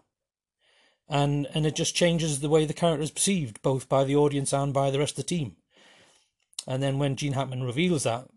And 1.08 1.48
and 1.52 1.66
it 1.66 1.74
just 1.74 1.94
changes 1.94 2.40
the 2.40 2.48
way 2.48 2.64
the 2.64 2.72
character 2.72 3.02
is 3.02 3.10
perceived, 3.10 3.60
both 3.62 3.88
by 3.88 4.04
the 4.04 4.16
audience 4.16 4.52
and 4.52 4.72
by 4.72 4.90
the 4.90 4.98
rest 4.98 5.18
of 5.18 5.24
the 5.24 5.36
team. 5.36 5.56
And 6.66 6.82
then 6.82 6.98
when 6.98 7.16
Gene 7.16 7.32
Hackman 7.32 7.62
reveals 7.62 8.04
that, 8.04 8.28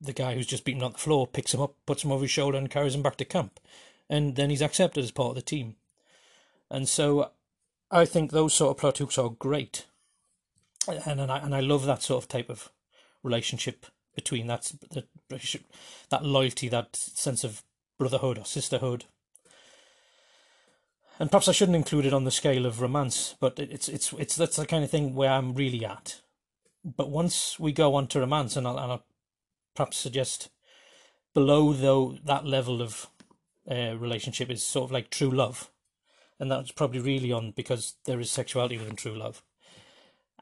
the 0.00 0.12
guy 0.12 0.34
who's 0.34 0.46
just 0.46 0.64
beaten 0.64 0.82
on 0.82 0.92
the 0.92 0.98
floor 0.98 1.26
picks 1.26 1.54
him 1.54 1.60
up, 1.60 1.74
puts 1.86 2.04
him 2.04 2.12
over 2.12 2.22
his 2.22 2.30
shoulder, 2.30 2.58
and 2.58 2.70
carries 2.70 2.94
him 2.94 3.02
back 3.02 3.16
to 3.16 3.24
camp. 3.24 3.58
And 4.08 4.36
then 4.36 4.50
he's 4.50 4.62
accepted 4.62 5.02
as 5.02 5.10
part 5.10 5.30
of 5.30 5.34
the 5.36 5.42
team. 5.42 5.76
And 6.70 6.88
so 6.88 7.30
I 7.90 8.04
think 8.04 8.30
those 8.30 8.54
sort 8.54 8.72
of 8.72 8.80
plot 8.80 8.98
hooks 8.98 9.18
are 9.18 9.30
great. 9.30 9.86
And, 10.86 11.20
and 11.20 11.32
I 11.32 11.38
and 11.38 11.54
I 11.54 11.60
love 11.60 11.86
that 11.86 12.02
sort 12.02 12.22
of 12.22 12.28
type 12.28 12.50
of 12.50 12.70
relationship 13.22 13.86
between 14.14 14.46
that 14.48 14.72
that 14.90 15.06
that 16.10 16.24
loyalty, 16.24 16.68
that 16.68 16.94
sense 16.96 17.44
of 17.44 17.62
brotherhood 17.98 18.38
or 18.38 18.44
sisterhood. 18.44 19.06
And 21.18 21.30
perhaps 21.30 21.48
I 21.48 21.52
shouldn't 21.52 21.76
include 21.76 22.06
it 22.06 22.12
on 22.12 22.24
the 22.24 22.30
scale 22.30 22.66
of 22.66 22.80
romance, 22.80 23.36
but 23.40 23.58
it's 23.58 23.88
it's 23.88 24.12
it's 24.14 24.36
that's 24.36 24.56
the 24.56 24.66
kind 24.66 24.84
of 24.84 24.90
thing 24.90 25.14
where 25.14 25.30
I'm 25.30 25.54
really 25.54 25.84
at 25.84 26.20
but 26.84 27.10
once 27.10 27.58
we 27.58 27.72
go 27.72 27.94
on 27.94 28.06
to 28.08 28.20
romance, 28.20 28.56
and 28.56 28.66
I'll, 28.66 28.78
and 28.78 28.92
I'll 28.92 29.04
perhaps 29.74 29.96
suggest 29.96 30.50
below 31.32 31.72
though 31.72 32.16
that 32.24 32.46
level 32.46 32.80
of 32.80 33.08
uh, 33.70 33.96
relationship 33.96 34.50
is 34.50 34.62
sort 34.62 34.84
of 34.84 34.92
like 34.92 35.10
true 35.10 35.30
love, 35.30 35.70
and 36.38 36.50
that's 36.50 36.72
probably 36.72 37.00
really 37.00 37.32
on 37.32 37.52
because 37.52 37.94
there 38.04 38.20
is 38.20 38.30
sexuality 38.30 38.78
within 38.78 38.96
true 38.96 39.16
love. 39.16 39.42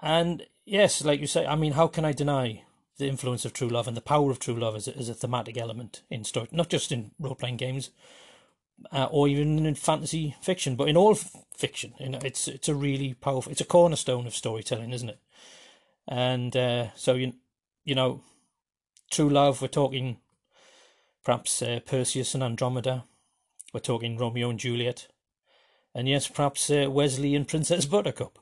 And 0.00 0.46
yes, 0.64 1.04
like 1.04 1.20
you 1.20 1.26
say, 1.26 1.46
I 1.46 1.54
mean, 1.54 1.72
how 1.72 1.86
can 1.86 2.04
I 2.04 2.12
deny 2.12 2.64
the 2.98 3.08
influence 3.08 3.44
of 3.44 3.52
true 3.52 3.68
love 3.68 3.88
and 3.88 3.96
the 3.96 4.02
power 4.02 4.30
of 4.30 4.38
true 4.38 4.54
love 4.54 4.76
as 4.76 4.88
a, 4.88 4.96
as 4.96 5.08
a 5.08 5.14
thematic 5.14 5.56
element 5.56 6.02
in 6.10 6.24
story, 6.24 6.48
not 6.52 6.68
just 6.68 6.92
in 6.92 7.12
role 7.18 7.34
playing 7.34 7.56
games, 7.56 7.90
uh, 8.90 9.08
or 9.10 9.28
even 9.28 9.64
in 9.64 9.74
fantasy 9.74 10.36
fiction, 10.40 10.76
but 10.76 10.88
in 10.88 10.96
all 10.96 11.12
f- 11.12 11.36
fiction. 11.56 11.94
You 11.98 12.10
know, 12.10 12.18
it's 12.24 12.48
it's 12.48 12.68
a 12.68 12.74
really 12.74 13.14
powerful, 13.14 13.52
it's 13.52 13.60
a 13.60 13.66
cornerstone 13.66 14.26
of 14.26 14.34
storytelling, 14.34 14.92
isn't 14.92 15.08
it? 15.08 15.18
And 16.08 16.56
uh, 16.56 16.94
so 16.94 17.14
you 17.14 17.34
you 17.84 17.94
know, 17.94 18.20
true 19.10 19.28
love. 19.28 19.60
We're 19.60 19.68
talking 19.68 20.18
perhaps 21.24 21.62
uh, 21.62 21.80
Perseus 21.84 22.34
and 22.34 22.42
Andromeda. 22.42 23.04
We're 23.72 23.80
talking 23.80 24.18
Romeo 24.18 24.50
and 24.50 24.58
Juliet, 24.58 25.08
and 25.94 26.08
yes, 26.08 26.28
perhaps 26.28 26.70
uh, 26.70 26.88
Westley 26.90 27.34
and 27.34 27.48
Princess 27.48 27.86
Buttercup. 27.86 28.38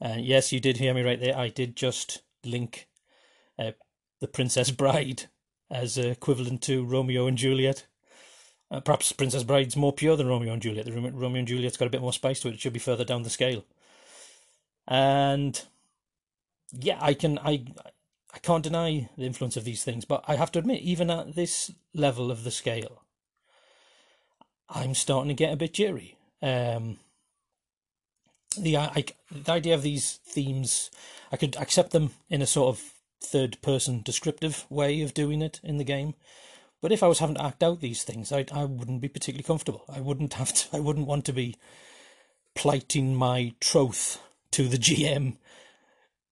And 0.00 0.24
yes, 0.24 0.52
you 0.52 0.60
did 0.60 0.78
hear 0.78 0.92
me 0.92 1.02
right 1.02 1.20
there. 1.20 1.36
I 1.36 1.48
did 1.48 1.76
just 1.76 2.22
link 2.44 2.88
uh, 3.58 3.72
the 4.20 4.28
Princess 4.28 4.70
Bride 4.72 5.24
as 5.70 5.96
equivalent 5.96 6.62
to 6.62 6.84
Romeo 6.84 7.26
and 7.26 7.38
Juliet. 7.38 7.86
Uh, 8.70 8.80
perhaps 8.80 9.12
Princess 9.12 9.44
Bride's 9.44 9.76
more 9.76 9.92
pure 9.92 10.16
than 10.16 10.26
Romeo 10.26 10.52
and 10.52 10.62
Juliet. 10.62 10.86
The 10.86 10.92
Romeo 10.92 11.38
and 11.38 11.48
Juliet's 11.48 11.76
got 11.76 11.86
a 11.86 11.90
bit 11.90 12.00
more 12.00 12.12
spice 12.12 12.40
to 12.40 12.48
it. 12.48 12.54
It 12.54 12.60
should 12.60 12.72
be 12.72 12.78
further 12.78 13.04
down 13.04 13.22
the 13.22 13.30
scale. 13.30 13.64
And 14.88 15.62
yeah, 16.72 16.98
I 17.00 17.14
can 17.14 17.38
I 17.38 17.64
I 18.32 18.38
can't 18.38 18.64
deny 18.64 19.08
the 19.16 19.26
influence 19.26 19.56
of 19.56 19.64
these 19.64 19.84
things, 19.84 20.04
but 20.04 20.24
I 20.26 20.34
have 20.36 20.50
to 20.52 20.58
admit, 20.58 20.82
even 20.82 21.08
at 21.10 21.34
this 21.36 21.70
level 21.94 22.30
of 22.30 22.42
the 22.42 22.50
scale, 22.50 23.02
I'm 24.68 24.94
starting 24.94 25.28
to 25.28 25.34
get 25.34 25.52
a 25.52 25.56
bit 25.56 25.74
jittery. 25.74 26.16
Um, 26.42 26.98
the 28.58 28.76
I, 28.76 29.04
the 29.30 29.52
idea 29.52 29.74
of 29.74 29.82
these 29.82 30.20
themes, 30.24 30.90
I 31.30 31.36
could 31.36 31.56
accept 31.56 31.92
them 31.92 32.10
in 32.28 32.42
a 32.42 32.46
sort 32.46 32.74
of 32.74 32.92
third 33.22 33.60
person 33.62 34.02
descriptive 34.02 34.66
way 34.68 35.00
of 35.00 35.14
doing 35.14 35.40
it 35.40 35.60
in 35.62 35.78
the 35.78 35.84
game. 35.84 36.14
But 36.80 36.92
if 36.92 37.02
I 37.02 37.08
was 37.08 37.20
having 37.20 37.36
to 37.36 37.44
act 37.44 37.62
out 37.62 37.80
these 37.80 38.02
things, 38.02 38.32
I 38.32 38.46
I 38.52 38.64
wouldn't 38.64 39.00
be 39.00 39.08
particularly 39.08 39.44
comfortable. 39.44 39.84
I 39.88 40.00
wouldn't 40.00 40.34
have 40.34 40.52
to. 40.52 40.66
I 40.76 40.80
wouldn't 40.80 41.06
want 41.06 41.24
to 41.26 41.32
be 41.32 41.56
plighting 42.54 43.14
my 43.14 43.54
troth 43.60 44.20
to 44.52 44.68
the 44.68 44.76
GM 44.76 45.36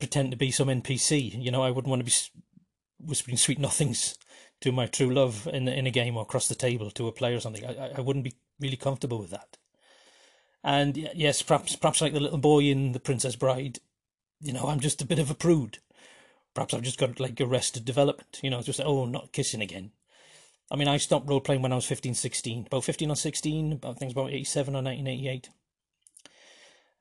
pretend 0.02 0.32
to 0.32 0.38
be 0.38 0.52
some 0.52 0.68
NPC. 0.68 1.42
You 1.42 1.52
know, 1.52 1.64
I 1.64 1.72
wouldn't 1.72 1.90
want 1.90 2.06
to 2.06 2.12
be 2.12 2.42
whispering 3.00 3.38
sweet 3.38 3.60
nothings 3.60 4.18
to 4.62 4.72
my 4.72 4.86
true 4.86 5.14
love 5.14 5.48
in 5.52 5.68
in 5.68 5.88
a 5.88 5.92
game 5.92 6.18
or 6.18 6.24
across 6.24 6.48
the 6.48 6.56
table 6.56 6.92
to 6.92 7.08
a 7.08 7.12
player 7.12 7.38
or 7.38 7.40
something. 7.40 7.66
I 7.66 7.92
I 7.98 8.02
wouldn't 8.02 8.26
be 8.26 8.36
really 8.60 8.78
comfortable 8.78 9.20
with 9.20 9.30
that. 9.32 9.58
And 10.64 10.98
yes, 10.98 11.42
perhaps 11.42 11.76
perhaps 11.76 12.02
like 12.02 12.14
the 12.14 12.20
little 12.20 12.38
boy 12.38 12.64
in 12.64 12.92
The 12.92 13.00
Princess 13.00 13.36
Bride, 13.36 13.80
you 14.40 14.54
know, 14.54 14.68
I'm 14.68 14.80
just 14.80 15.02
a 15.02 15.06
bit 15.06 15.20
of 15.20 15.32
a 15.32 15.36
prude. 15.36 15.80
Perhaps 16.54 16.74
I've 16.74 16.82
just 16.82 17.00
got 17.00 17.20
like 17.20 17.40
arrested 17.40 17.86
development. 17.86 18.40
You 18.44 18.50
know, 18.50 18.62
just 18.62 18.82
oh, 18.82 19.06
not 19.06 19.32
kissing 19.32 19.62
again. 19.62 19.92
I 20.70 20.78
mean, 20.78 20.88
I 20.88 20.98
stopped 20.98 21.30
role 21.30 21.42
playing 21.42 21.62
when 21.62 21.74
I 21.74 21.76
was 21.76 21.86
15, 21.86 22.14
16, 22.14 22.68
about 22.68 22.86
15 22.86 23.12
or 23.12 23.16
16, 23.16 23.74
about 23.74 24.00
things 24.00 24.14
about 24.14 24.32
87 24.32 24.74
or 24.74 24.82
1988. 24.82 25.50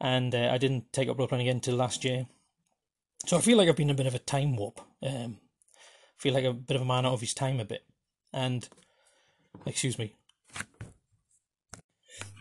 And 0.01 0.35
uh, 0.35 0.51
I 0.53 0.59
didn't 0.59 0.93
take 0.93 1.09
up 1.09 1.19
role 1.19 1.29
playing 1.29 1.47
again 1.47 1.59
until 1.59 1.77
last 1.77 2.05
year. 2.05 2.27
So 3.27 3.37
I 3.37 3.41
feel 3.41 3.59
like 3.59 3.69
I've 3.69 3.77
been 3.77 3.91
a 3.91 3.95
bit 3.95 4.07
of 4.07 4.15
a 4.15 4.19
time 4.19 4.57
warp. 4.57 4.81
Um, 5.03 5.39
I 5.77 6.19
feel 6.19 6.35
like 6.35 6.45
a 6.45 6.53
bit 6.53 6.77
of 6.77 6.83
a 6.83 6.87
man 6.87 7.07
out 7.07 7.13
of 7.13 7.21
his 7.21 7.35
time 7.35 7.61
a 7.61 7.65
bit. 7.65 7.85
And, 8.33 8.69
excuse 9.67 9.99
me. 9.99 10.15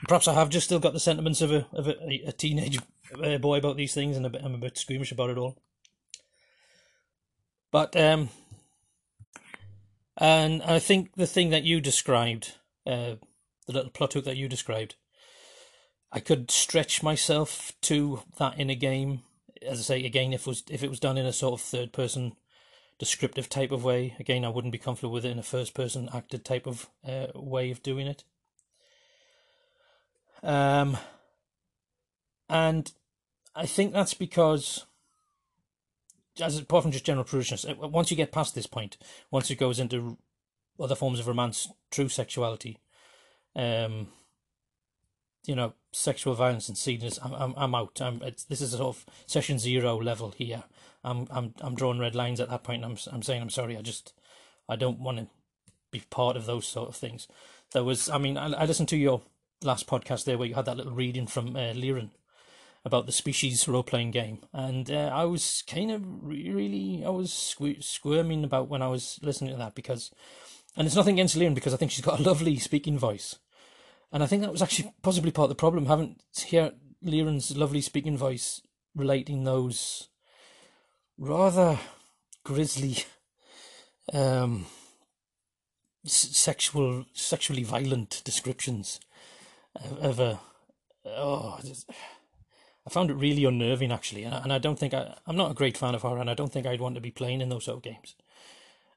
Perhaps 0.08 0.28
I 0.28 0.34
have 0.34 0.50
just 0.50 0.66
still 0.66 0.80
got 0.80 0.94
the 0.94 1.00
sentiments 1.00 1.42
of 1.42 1.52
a 1.52 1.68
of 1.74 1.88
a, 1.88 2.24
a 2.28 2.32
teenage 2.32 2.80
uh, 3.22 3.38
boy 3.38 3.58
about 3.58 3.76
these 3.76 3.94
things, 3.94 4.16
and 4.16 4.26
a 4.26 4.30
bit, 4.30 4.42
I'm 4.44 4.56
a 4.56 4.58
bit 4.58 4.78
squeamish 4.78 5.12
about 5.12 5.30
it 5.30 5.38
all. 5.38 5.58
But 7.72 7.96
um, 7.96 8.30
and 10.18 10.64
I 10.64 10.80
think 10.80 11.16
the 11.16 11.28
thing 11.28 11.50
that 11.50 11.64
you 11.64 11.82
described, 11.82 12.56
uh, 12.88 13.16
the 13.68 13.74
little 13.74 13.92
plot 13.92 14.14
hook 14.14 14.26
that 14.26 14.38
you 14.38 14.48
described, 14.48 14.96
I 16.12 16.22
could 16.22 16.50
stretch 16.50 17.04
myself 17.04 17.74
to 17.84 18.22
that 18.38 18.58
in 18.58 18.70
a 18.70 18.76
game 18.76 19.24
as 19.66 19.80
I 19.80 19.82
say 19.82 20.06
again, 20.06 20.34
if 20.34 20.48
was 20.48 20.63
if 20.70 20.84
it 20.84 20.89
was 20.89 21.00
done 21.00 21.18
in 21.18 21.25
a 21.25 21.34
sort 21.34 21.60
of 21.60 21.62
third 21.66 21.92
person 21.92 22.36
descriptive 22.98 23.50
type 23.50 23.72
of 23.72 23.84
way, 23.84 24.16
again, 24.20 24.44
I 24.44 24.50
wouldn't 24.50 24.72
be 24.74 24.78
comfortable 24.78 25.13
with 25.13 25.25
it 25.25 25.32
in 25.32 25.39
a 25.39 25.44
first 25.44 25.74
person 25.74 26.10
acted 26.13 26.44
type 26.44 26.68
of 26.68 26.89
uh, 27.08 27.28
way 27.34 27.72
of 27.72 27.82
doing 27.82 28.08
it. 28.08 28.24
Um, 30.44 30.98
and 32.50 32.92
I 33.56 33.66
think 33.66 33.94
that's 33.94 34.13
because, 34.13 34.86
as 36.42 36.58
apart 36.58 36.84
from 36.84 36.92
just 36.92 37.06
general 37.06 37.25
prudishness, 37.25 37.70
uh, 37.70 37.88
once 37.88 38.12
you 38.12 38.18
get 38.18 38.32
past 38.32 38.56
this 38.56 38.68
point, 38.68 38.98
once 39.32 39.50
it 39.50 39.56
goes 39.56 39.80
into 39.80 40.18
other 40.80 40.96
forms 40.96 41.20
of 41.20 41.28
romance, 41.28 41.70
true 41.92 42.10
sexuality, 42.10 42.80
um, 43.56 44.08
you 45.46 45.55
know, 45.55 45.74
sexual 45.91 46.34
violence 46.36 46.67
and 46.67 46.77
seediness, 46.77 47.19
I'm, 47.24 47.34
I'm, 47.34 47.53
I'm 47.58 47.75
out. 47.75 48.01
I'm, 48.01 48.19
this 48.19 48.62
is 48.62 48.74
a 48.74 48.77
sort 48.77 48.96
of 48.96 49.05
session 49.25 49.60
zero 49.60 50.01
level 50.01 50.31
here. 50.31 50.63
I'm, 51.03 51.27
I'm, 51.31 51.53
I'm 51.62 51.75
drawing 51.75 52.00
red 52.00 52.15
lines 52.15 52.39
at 52.39 52.50
that 52.50 52.63
point. 52.63 52.84
I'm, 52.84 52.98
I'm 53.12 53.24
saying 53.24 53.41
I'm 53.41 53.50
sorry. 53.50 53.77
I 53.77 53.81
just, 53.81 54.13
I 54.67 54.75
don't 54.75 55.00
want 55.00 55.17
to 55.17 55.27
be 55.91 56.03
part 56.10 56.36
of 56.36 56.46
those 56.46 56.67
sort 56.67 56.89
of 56.89 56.96
things. 56.96 57.27
There 57.72 57.84
was, 57.84 58.10
I 58.10 58.17
mean, 58.17 58.38
I, 58.38 58.51
I 58.53 58.65
listened 58.65 58.89
to 58.89 58.98
your 58.98 59.22
last 59.63 59.88
podcast 59.88 60.25
there 60.25 60.38
where 60.38 60.48
you 60.48 60.55
had 60.55 60.65
that 60.65 60.77
little 60.77 60.93
reading 60.93 61.27
from 61.27 61.55
uh, 61.55 61.74
Liren 61.74 62.12
about 62.86 63.05
the 63.05 63.12
species 63.12 63.67
role 63.67 63.84
playing 63.84 64.12
game, 64.12 64.39
and 64.53 64.89
uh, 64.89 65.12
I 65.13 65.25
was 65.25 65.63
kind 65.67 65.91
of 65.91 66.01
really, 66.05 67.03
I 67.05 67.10
was 67.10 67.31
squir- 67.31 67.84
squirming 67.84 68.46
about 68.46 68.69
when 68.69 68.81
I 68.81 68.88
was 68.88 69.19
listening 69.22 69.51
to 69.51 69.58
that 69.58 69.75
because, 69.75 70.12
and 70.77 70.88
it's 70.88 70.96
nothing 70.96 71.15
against 71.15 71.38
Liren 71.38 71.53
because 71.53 71.74
I 71.74 71.77
think 71.77 71.91
she's 71.91 72.05
got 72.05 72.19
a 72.19 72.24
lovely 72.29 72.58
speaking 72.58 72.98
voice 72.98 73.38
and 74.12 74.24
I 74.24 74.28
think 74.28 74.42
that 74.42 74.51
was 74.51 74.62
actually 74.62 74.94
possibly 75.01 75.32
part 75.32 75.46
of 75.46 75.50
the 75.50 75.56
problem. 75.56 75.86
I 75.86 75.89
Haven't 75.89 76.24
hear 76.46 76.72
Liren's 77.01 77.56
lovely 77.56 77.82
speaking 77.82 78.18
voice 78.18 78.62
relating 78.96 79.44
those 79.44 80.10
rather 81.18 81.80
grisly, 82.44 83.04
um, 84.13 84.66
sexual, 86.06 87.06
sexually 87.13 87.63
violent 87.63 88.22
descriptions 88.25 89.00
of, 90.01 90.20
a. 90.20 90.39
Oh, 91.06 91.60
I 92.88 92.89
found 92.89 93.12
it 93.12 93.16
really 93.16 93.46
unnerving 93.46 93.92
actually, 93.92 94.24
and 94.24 94.51
I 94.51 94.58
don't 94.58 94.80
think 94.80 94.94
I, 94.94 95.16
I'm 95.28 95.36
not 95.36 95.51
a 95.51 95.56
great 95.56 95.78
fan 95.78 95.94
of 95.94 96.01
horror, 96.01 96.20
and 96.20 96.30
I 96.30 96.34
don't 96.34 96.51
think 96.51 96.66
I'd 96.66 96.82
want 96.82 96.96
to 96.96 97.01
be 97.01 97.12
playing 97.12 97.42
in 97.42 97.50
those 97.50 97.66
sort 97.66 97.78
of 97.78 97.84
games. 97.84 98.16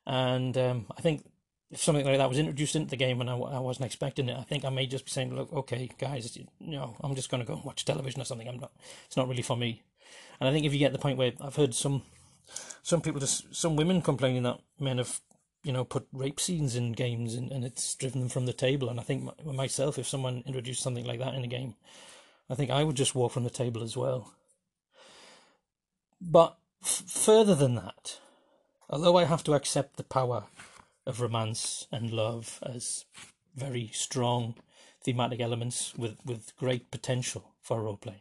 And 0.07 0.57
um, 0.57 0.87
I 0.97 1.01
think 1.01 1.25
if 1.73 1.83
something 1.83 2.05
like 2.05 2.19
that 2.19 2.29
was 2.29 2.39
introduced 2.39 2.77
into 2.77 2.91
the 2.91 2.97
game 2.97 3.21
and 3.21 3.31
I, 3.31 3.35
I 3.35 3.59
wasn't 3.59 3.87
expecting 3.87 4.29
it, 4.29 4.39
I 4.39 4.43
think 4.43 4.65
I 4.65 4.69
may 4.69 4.87
just 4.87 5.07
be 5.07 5.11
saying, 5.11 5.35
"Look, 5.35 5.53
okay, 5.53 5.91
guys, 5.99 6.37
you 6.37 6.47
know, 6.61 6.97
I'm 7.01 7.15
just 7.15 7.31
going 7.31 7.43
to 7.43 7.47
go 7.47 7.55
and 7.55 7.65
watch 7.65 7.85
television 7.85 8.21
or 8.21 8.25
something. 8.25 8.47
I'm 8.47 8.61
not. 8.61 8.73
It's 9.07 9.17
not 9.17 9.29
really 9.29 9.43
for 9.43 9.57
me." 9.57 9.83
And 10.39 10.49
I 10.49 10.53
think 10.53 10.67
if 10.67 10.73
you 10.73 10.79
get 10.79 10.93
the 10.93 10.99
point 10.99 11.19
where 11.19 11.33
I've 11.41 11.57
heard 11.57 11.75
some 11.75 12.03
some 12.83 13.01
people 13.01 13.21
just 13.21 13.55
some 13.55 13.77
women 13.77 14.03
complaining 14.03 14.43
that 14.43 14.61
men 14.79 14.99
have 14.99 15.21
you 15.65 15.73
know 15.73 15.85
put 15.85 16.07
rape 16.13 16.41
scenes 16.41 16.77
in 16.77 16.93
games 16.93 17.35
and, 17.35 17.51
and 17.51 17.65
it's 17.65 17.95
driven 17.95 18.21
them 18.21 18.29
from 18.29 18.45
the 18.45 18.53
table. 18.53 18.91
And 18.91 19.01
I 19.01 19.03
think 19.03 19.31
myself, 19.45 19.99
if 19.99 20.07
someone 20.07 20.43
introduced 20.47 20.83
something 20.83 21.07
like 21.07 21.21
that 21.21 21.35
in 21.35 21.45
a 21.45 21.49
game, 21.49 21.75
I 22.51 22.55
think 22.55 22.71
I 22.71 22.85
would 22.85 22.97
just 22.97 23.15
walk 23.15 23.33
from 23.33 23.45
the 23.45 23.51
table 23.51 23.83
as 23.83 23.97
well. 23.97 24.35
But 26.21 26.59
f- 26.83 27.05
further 27.07 27.55
than 27.55 27.77
that, 27.77 28.19
although 28.91 29.17
I 29.17 29.25
have 29.25 29.43
to 29.45 29.55
accept 29.55 29.97
the 29.97 30.05
power 30.05 30.45
of 31.07 31.21
romance 31.21 31.87
and 31.91 32.11
love 32.11 32.59
as 32.63 33.05
very 33.55 33.91
strong 33.93 34.55
thematic 35.03 35.41
elements 35.41 35.95
with, 35.97 36.17
with 36.25 36.57
great 36.57 36.91
potential 36.91 37.53
for 37.61 37.83
role 37.83 37.97
playing. 37.97 38.21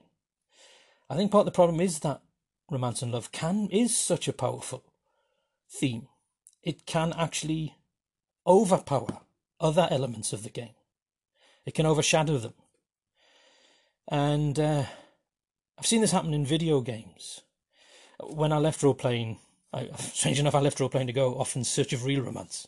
I 1.09 1.15
think 1.15 1.31
part 1.31 1.41
of 1.41 1.45
the 1.45 1.55
problem 1.55 1.79
is 1.79 1.99
that 1.99 2.21
romance 2.69 3.01
and 3.01 3.11
love 3.11 3.31
can 3.31 3.67
is 3.71 3.95
such 3.95 4.27
a 4.27 4.33
powerful 4.33 4.83
theme. 5.69 6.07
It 6.63 6.85
can 6.85 7.13
actually 7.17 7.75
overpower 8.47 9.19
other 9.59 9.87
elements 9.91 10.33
of 10.33 10.43
the 10.43 10.49
game. 10.49 10.75
It 11.65 11.75
can 11.75 11.85
overshadow 11.85 12.37
them. 12.37 12.53
And 14.07 14.59
uh, 14.59 14.85
I've 15.77 15.85
seen 15.85 16.01
this 16.01 16.11
happen 16.11 16.33
in 16.33 16.45
video 16.45 16.81
games. 16.81 17.41
When 18.19 18.51
I 18.51 18.57
left 18.57 18.83
role 18.83 18.93
playing 18.93 19.39
I, 19.73 19.89
strange 19.97 20.39
enough, 20.39 20.55
I 20.55 20.59
left 20.59 20.79
role 20.79 20.89
playing 20.89 21.07
to 21.07 21.13
go 21.13 21.35
off 21.35 21.55
in 21.55 21.63
search 21.63 21.93
of 21.93 22.05
real 22.05 22.21
romance 22.21 22.67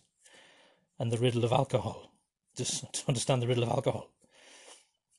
and 1.00 1.12
the 1.12 1.18
riddle 1.18 1.44
of 1.44 1.52
alcohol, 1.52 2.12
just 2.56 2.92
to 2.94 3.04
understand 3.08 3.42
the 3.42 3.48
riddle 3.48 3.64
of 3.64 3.70
alcohol. 3.70 4.10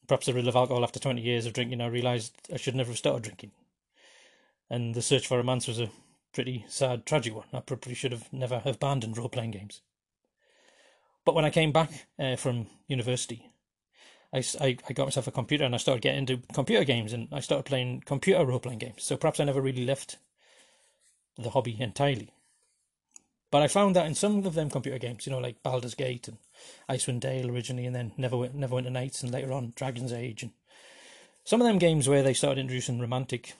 Perhaps 0.06 0.26
the 0.26 0.34
riddle 0.34 0.48
of 0.48 0.56
alcohol 0.56 0.84
after 0.84 1.00
20 1.00 1.20
years 1.20 1.46
of 1.46 1.54
drinking, 1.54 1.80
I 1.80 1.86
realised 1.86 2.34
I 2.52 2.56
should 2.56 2.74
never 2.74 2.90
have 2.90 2.98
started 2.98 3.22
drinking. 3.22 3.52
And 4.68 4.94
the 4.94 5.02
search 5.02 5.26
for 5.26 5.38
romance 5.38 5.66
was 5.66 5.80
a 5.80 5.90
pretty 6.32 6.64
sad, 6.68 7.06
tragic 7.06 7.34
one. 7.34 7.46
I 7.52 7.60
probably 7.60 7.94
should 7.94 8.12
have 8.12 8.30
never 8.32 8.58
have 8.58 8.76
abandoned 8.76 9.16
role 9.16 9.28
playing 9.28 9.52
games. 9.52 9.80
But 11.24 11.34
when 11.34 11.44
I 11.44 11.50
came 11.50 11.72
back 11.72 12.06
uh, 12.18 12.36
from 12.36 12.66
university, 12.86 13.50
I, 14.32 14.42
I, 14.60 14.76
I 14.88 14.92
got 14.92 15.06
myself 15.06 15.26
a 15.26 15.32
computer 15.32 15.64
and 15.64 15.74
I 15.74 15.78
started 15.78 16.02
getting 16.02 16.20
into 16.20 16.42
computer 16.52 16.84
games 16.84 17.12
and 17.12 17.28
I 17.32 17.40
started 17.40 17.64
playing 17.64 18.02
computer 18.04 18.44
role 18.44 18.58
playing 18.58 18.80
games. 18.80 19.04
So 19.04 19.16
perhaps 19.16 19.40
I 19.40 19.44
never 19.44 19.62
really 19.62 19.86
left 19.86 20.18
the 21.36 21.50
hobby 21.50 21.76
entirely. 21.80 22.30
But 23.50 23.62
I 23.62 23.68
found 23.68 23.94
that 23.94 24.06
in 24.06 24.14
some 24.14 24.44
of 24.44 24.54
them 24.54 24.68
computer 24.68 24.98
games, 24.98 25.26
you 25.26 25.32
know, 25.32 25.38
like 25.38 25.62
Baldur's 25.62 25.94
Gate 25.94 26.26
and 26.26 26.38
Icewind 26.88 27.20
Dale 27.20 27.50
originally, 27.50 27.86
and 27.86 27.94
then 27.94 28.12
Never 28.16 28.36
Neverwinter 28.36 28.90
Nights, 28.90 29.22
and 29.22 29.30
later 29.30 29.52
on 29.52 29.72
Dragon's 29.76 30.12
Age, 30.12 30.42
and 30.42 30.52
some 31.44 31.60
of 31.60 31.66
them 31.66 31.78
games 31.78 32.08
where 32.08 32.22
they 32.22 32.34
started 32.34 32.60
introducing 32.60 32.98
romantic 32.98 33.54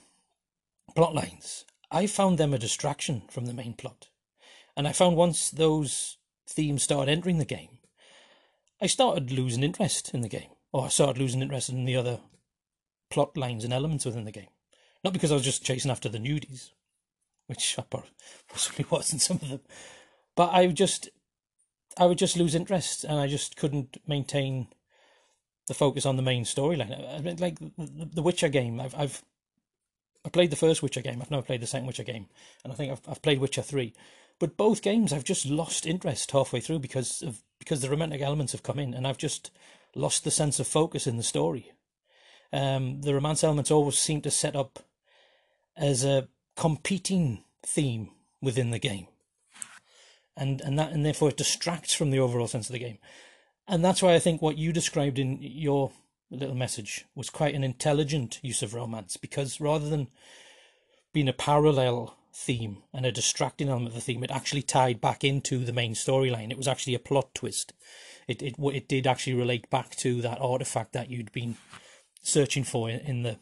plot 0.95 1.13
lines, 1.13 1.65
I 1.91 2.07
found 2.07 2.37
them 2.37 2.53
a 2.53 2.57
distraction 2.57 3.23
from 3.29 3.45
the 3.45 3.53
main 3.53 3.73
plot. 3.73 4.09
And 4.75 4.87
I 4.87 4.91
found 4.91 5.15
once 5.15 5.49
those 5.49 6.17
themes 6.47 6.83
started 6.83 7.11
entering 7.11 7.37
the 7.37 7.45
game, 7.45 7.77
I 8.81 8.87
started 8.87 9.31
losing 9.31 9.63
interest 9.63 10.13
in 10.13 10.21
the 10.21 10.27
game, 10.27 10.49
or 10.73 10.85
I 10.85 10.89
started 10.89 11.19
losing 11.19 11.41
interest 11.41 11.69
in 11.69 11.85
the 11.85 11.95
other 11.95 12.19
plot 13.09 13.37
lines 13.37 13.63
and 13.63 13.71
elements 13.71 14.03
within 14.03 14.25
the 14.25 14.31
game. 14.31 14.49
Not 15.03 15.13
because 15.13 15.31
I 15.31 15.35
was 15.35 15.45
just 15.45 15.63
chasing 15.63 15.91
after 15.91 16.09
the 16.09 16.17
nudies, 16.17 16.71
which 17.47 17.77
I 17.77 17.83
possibly 18.49 18.85
was 18.89 19.13
in 19.13 19.19
some 19.19 19.39
of 19.41 19.49
them. 19.49 19.61
But 20.35 20.53
I 20.53 20.67
just, 20.67 21.09
I 21.97 22.05
would 22.05 22.17
just 22.17 22.37
lose 22.37 22.55
interest, 22.55 23.03
and 23.03 23.19
I 23.19 23.27
just 23.27 23.55
couldn't 23.55 23.97
maintain 24.07 24.67
the 25.67 25.73
focus 25.73 26.05
on 26.05 26.15
the 26.15 26.21
main 26.21 26.43
storyline. 26.43 27.15
I 27.15 27.21
mean, 27.21 27.37
like 27.37 27.59
the, 27.59 28.09
the 28.13 28.21
Witcher 28.21 28.49
game, 28.49 28.79
I've, 28.79 28.95
I've, 28.95 29.23
I 30.25 30.29
played 30.29 30.51
the 30.51 30.55
first 30.55 30.83
Witcher 30.83 31.01
game. 31.01 31.21
I've 31.21 31.31
never 31.31 31.43
played 31.45 31.61
the 31.61 31.67
second 31.67 31.87
Witcher 31.87 32.03
game, 32.03 32.27
and 32.63 32.71
I 32.71 32.75
think 32.75 32.91
I've, 32.91 33.01
I've 33.07 33.21
played 33.21 33.39
Witcher 33.39 33.61
three. 33.61 33.93
But 34.37 34.57
both 34.57 34.81
games, 34.81 35.13
I've 35.13 35.23
just 35.23 35.45
lost 35.45 35.85
interest 35.85 36.31
halfway 36.31 36.59
through 36.59 36.79
because 36.79 37.21
of 37.21 37.41
because 37.57 37.81
the 37.81 37.89
romantic 37.89 38.21
elements 38.21 38.51
have 38.51 38.63
come 38.63 38.79
in, 38.79 38.93
and 38.93 39.07
I've 39.07 39.17
just 39.17 39.51
lost 39.95 40.23
the 40.23 40.31
sense 40.31 40.59
of 40.59 40.67
focus 40.67 41.07
in 41.07 41.17
the 41.17 41.23
story. 41.23 41.71
Um, 42.51 43.01
the 43.01 43.13
romance 43.13 43.43
elements 43.43 43.71
always 43.71 43.97
seem 43.97 44.21
to 44.21 44.31
set 44.31 44.55
up 44.55 44.79
as 45.77 46.03
a 46.03 46.27
competing 46.55 47.43
theme 47.63 48.11
within 48.41 48.71
the 48.71 48.79
game. 48.79 49.07
And 50.37 50.61
and 50.61 50.77
that 50.77 50.91
and 50.91 51.05
therefore 51.05 51.29
it 51.29 51.37
distracts 51.37 51.93
from 51.93 52.11
the 52.11 52.19
overall 52.19 52.47
sense 52.47 52.69
of 52.69 52.73
the 52.73 52.79
game. 52.79 52.97
And 53.67 53.83
that's 53.83 54.01
why 54.01 54.13
I 54.13 54.19
think 54.19 54.41
what 54.41 54.57
you 54.57 54.71
described 54.71 55.17
in 55.17 55.39
your 55.41 55.91
little 56.29 56.55
message 56.55 57.05
was 57.15 57.29
quite 57.29 57.55
an 57.55 57.63
intelligent 57.63 58.39
use 58.41 58.61
of 58.61 58.73
romance 58.73 59.17
because 59.17 59.61
rather 59.61 59.89
than 59.89 60.07
being 61.13 61.27
a 61.29 61.33
parallel 61.33 62.17
theme 62.33 62.83
and 62.93 63.05
a 63.05 63.11
distracting 63.11 63.69
element 63.69 63.89
of 63.89 63.95
the 63.95 64.01
theme, 64.01 64.23
it 64.23 64.31
actually 64.31 64.61
tied 64.61 64.99
back 64.99 65.23
into 65.23 65.63
the 65.63 65.73
main 65.73 65.93
storyline. 65.93 66.51
It 66.51 66.57
was 66.57 66.67
actually 66.67 66.95
a 66.95 66.99
plot 66.99 67.33
twist. 67.33 67.73
It 68.27 68.41
it 68.41 68.55
it 68.59 68.87
did 68.87 69.07
actually 69.07 69.35
relate 69.35 69.69
back 69.69 69.95
to 69.97 70.21
that 70.21 70.41
artifact 70.41 70.93
that 70.93 71.09
you'd 71.09 71.31
been 71.31 71.55
searching 72.21 72.63
for 72.63 72.89
in 72.89 73.23
the 73.23 73.39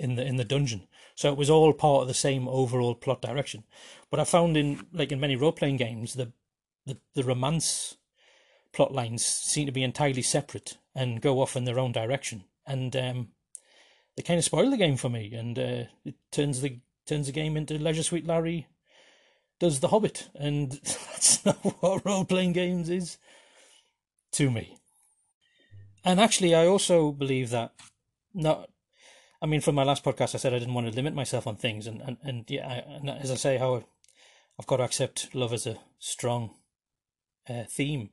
in 0.00 0.16
the 0.16 0.24
in 0.24 0.36
the 0.36 0.44
dungeon. 0.44 0.88
So 1.14 1.30
it 1.30 1.38
was 1.38 1.50
all 1.50 1.72
part 1.72 2.02
of 2.02 2.08
the 2.08 2.14
same 2.14 2.48
overall 2.48 2.94
plot 2.94 3.20
direction. 3.20 3.64
But 4.10 4.20
I 4.20 4.24
found 4.24 4.56
in 4.56 4.86
like 4.92 5.12
in 5.12 5.20
many 5.20 5.36
role 5.36 5.52
playing 5.52 5.76
games, 5.76 6.14
the, 6.14 6.32
the 6.86 6.96
the 7.14 7.22
romance 7.22 7.96
plot 8.72 8.92
lines 8.92 9.24
seem 9.24 9.66
to 9.66 9.72
be 9.72 9.82
entirely 9.82 10.22
separate 10.22 10.78
and 10.94 11.20
go 11.20 11.40
off 11.40 11.56
in 11.56 11.64
their 11.64 11.78
own 11.78 11.92
direction, 11.92 12.44
and 12.66 12.96
um, 12.96 13.28
they 14.16 14.22
kind 14.22 14.38
of 14.38 14.44
spoil 14.44 14.70
the 14.70 14.76
game 14.76 14.96
for 14.96 15.08
me. 15.08 15.32
And 15.34 15.58
uh, 15.58 15.84
it 16.04 16.14
turns 16.32 16.62
the 16.62 16.78
turns 17.06 17.26
the 17.26 17.32
game 17.32 17.56
into 17.56 17.78
Leisure 17.78 18.02
Suit 18.02 18.26
Larry 18.26 18.66
does 19.58 19.80
The 19.80 19.88
Hobbit, 19.88 20.30
and 20.34 20.72
that's 20.82 21.44
not 21.44 21.58
what 21.58 22.04
role 22.06 22.24
playing 22.24 22.54
games 22.54 22.88
is 22.88 23.18
to 24.32 24.50
me. 24.50 24.78
And 26.02 26.18
actually, 26.18 26.54
I 26.54 26.66
also 26.66 27.12
believe 27.12 27.50
that 27.50 27.74
not 28.32 28.70
I 29.42 29.46
mean, 29.46 29.60
from 29.60 29.74
my 29.74 29.84
last 29.84 30.04
podcast, 30.04 30.34
I 30.34 30.38
said 30.38 30.52
I 30.52 30.58
didn't 30.58 30.74
want 30.74 30.86
to 30.88 30.94
limit 30.94 31.14
myself 31.14 31.46
on 31.46 31.56
things, 31.56 31.86
and 31.86 32.00
and, 32.02 32.18
and 32.22 32.44
yeah, 32.48 32.68
I, 32.68 32.74
and 32.96 33.08
as 33.10 33.30
I 33.30 33.36
say, 33.36 33.56
how 33.56 33.84
I've 34.58 34.66
got 34.66 34.78
to 34.78 34.84
accept 34.84 35.34
love 35.34 35.52
as 35.52 35.66
a 35.66 35.78
strong 35.98 36.50
uh, 37.48 37.64
theme, 37.64 38.10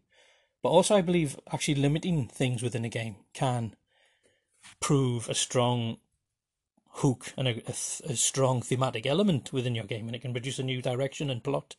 but 0.63 0.70
also 0.70 0.96
I 0.96 1.02
believe 1.02 1.38
actually 1.52 1.76
limiting 1.76 2.28
things 2.28 2.63
within 2.63 2.86
a 2.86 2.90
game 2.90 3.18
can 3.34 3.76
prove 4.80 5.28
a 5.28 5.36
strong 5.36 5.98
hook 6.92 7.34
and 7.38 7.48
a, 7.48 7.52
a, 7.68 8.12
a 8.12 8.16
strong 8.16 8.62
thematic 8.62 9.06
element 9.06 9.52
within 9.52 9.76
your 9.76 9.86
game, 9.86 10.08
and 10.08 10.16
it 10.16 10.22
can 10.22 10.32
produce 10.32 10.60
a 10.60 10.63
new 10.63 10.82
direction 10.82 11.30
and 11.30 11.44
plot 11.44 11.76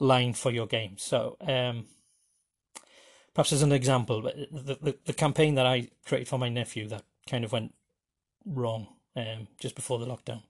line 0.00 0.32
for 0.32 0.50
your 0.50 0.66
game. 0.66 0.96
So, 0.98 1.36
um, 1.40 1.86
perhaps 3.34 3.52
as 3.52 3.62
an 3.62 3.70
example, 3.70 4.22
the, 4.22 4.78
the 4.82 4.98
the 5.04 5.12
campaign 5.12 5.54
that 5.54 5.66
I 5.66 5.90
created 6.04 6.26
for 6.26 6.38
my 6.38 6.48
nephew 6.48 6.88
that 6.88 7.04
kind 7.30 7.44
of 7.44 7.52
went 7.52 7.72
wrong 8.46 8.88
um, 9.16 9.48
just 9.58 9.74
before 9.74 9.98
the 9.98 10.06
lockdown. 10.06 10.42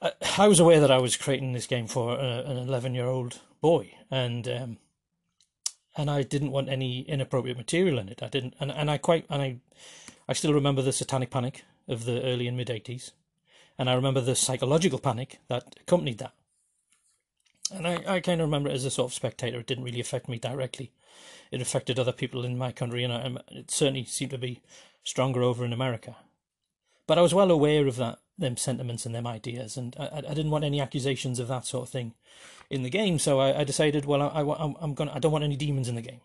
I, 0.00 0.12
I, 0.38 0.48
was 0.48 0.60
aware 0.60 0.80
that 0.80 0.90
I 0.90 0.98
was 0.98 1.16
creating 1.16 1.52
this 1.52 1.66
game 1.66 1.86
for 1.86 2.18
a, 2.18 2.42
an 2.44 2.56
11 2.56 2.94
year 2.94 3.06
old 3.06 3.40
boy, 3.60 3.94
and 4.10 4.46
um, 4.48 4.78
and 5.96 6.10
I 6.10 6.22
didn't 6.22 6.50
want 6.50 6.68
any 6.68 7.00
inappropriate 7.02 7.56
material 7.56 7.98
in 7.98 8.08
it. 8.08 8.22
I 8.22 8.28
didn't, 8.28 8.54
and, 8.60 8.70
and 8.70 8.90
I 8.90 8.98
quite 8.98 9.26
and 9.30 9.42
I 9.42 9.56
I 10.28 10.32
still 10.32 10.54
remember 10.54 10.82
the 10.82 10.92
Satanic 10.92 11.30
Panic 11.30 11.64
of 11.88 12.04
the 12.04 12.22
early 12.22 12.46
and 12.46 12.56
mid 12.56 12.68
80s, 12.68 13.12
and 13.78 13.88
I 13.88 13.94
remember 13.94 14.20
the 14.20 14.36
psychological 14.36 14.98
panic 14.98 15.38
that 15.48 15.76
accompanied 15.80 16.18
that. 16.18 16.32
And 17.74 17.86
I, 17.86 18.02
I 18.06 18.20
kind 18.20 18.40
of 18.40 18.46
remember 18.46 18.68
it 18.68 18.74
as 18.74 18.84
a 18.84 18.90
sort 18.90 19.10
of 19.10 19.14
spectator. 19.14 19.60
It 19.60 19.66
didn't 19.66 19.84
really 19.84 20.00
affect 20.00 20.28
me 20.28 20.38
directly. 20.38 20.92
It 21.50 21.62
affected 21.62 21.98
other 21.98 22.12
people 22.12 22.44
in 22.44 22.58
my 22.58 22.72
country, 22.72 23.04
and 23.04 23.12
I, 23.12 23.40
it 23.50 23.70
certainly 23.70 24.04
seemed 24.04 24.32
to 24.32 24.38
be 24.38 24.62
stronger 25.04 25.42
over 25.42 25.64
in 25.64 25.72
America. 25.72 26.16
But 27.06 27.18
I 27.18 27.22
was 27.22 27.34
well 27.34 27.50
aware 27.50 27.86
of 27.86 27.96
that, 27.96 28.18
them 28.38 28.56
sentiments 28.56 29.04
and 29.06 29.14
them 29.14 29.26
ideas, 29.26 29.76
and 29.76 29.96
I, 29.98 30.22
I 30.28 30.34
didn't 30.34 30.50
want 30.50 30.64
any 30.64 30.80
accusations 30.80 31.38
of 31.38 31.48
that 31.48 31.66
sort 31.66 31.88
of 31.88 31.92
thing 31.92 32.14
in 32.70 32.82
the 32.82 32.90
game. 32.90 33.18
So 33.18 33.40
I, 33.40 33.60
I 33.60 33.64
decided, 33.64 34.04
well, 34.04 34.22
I, 34.22 34.42
I, 34.42 34.74
I'm 34.80 34.94
gonna, 34.94 35.12
I 35.14 35.18
don't 35.18 35.32
want 35.32 35.44
any 35.44 35.56
demons 35.56 35.88
in 35.88 35.94
the 35.94 36.02
game. 36.02 36.20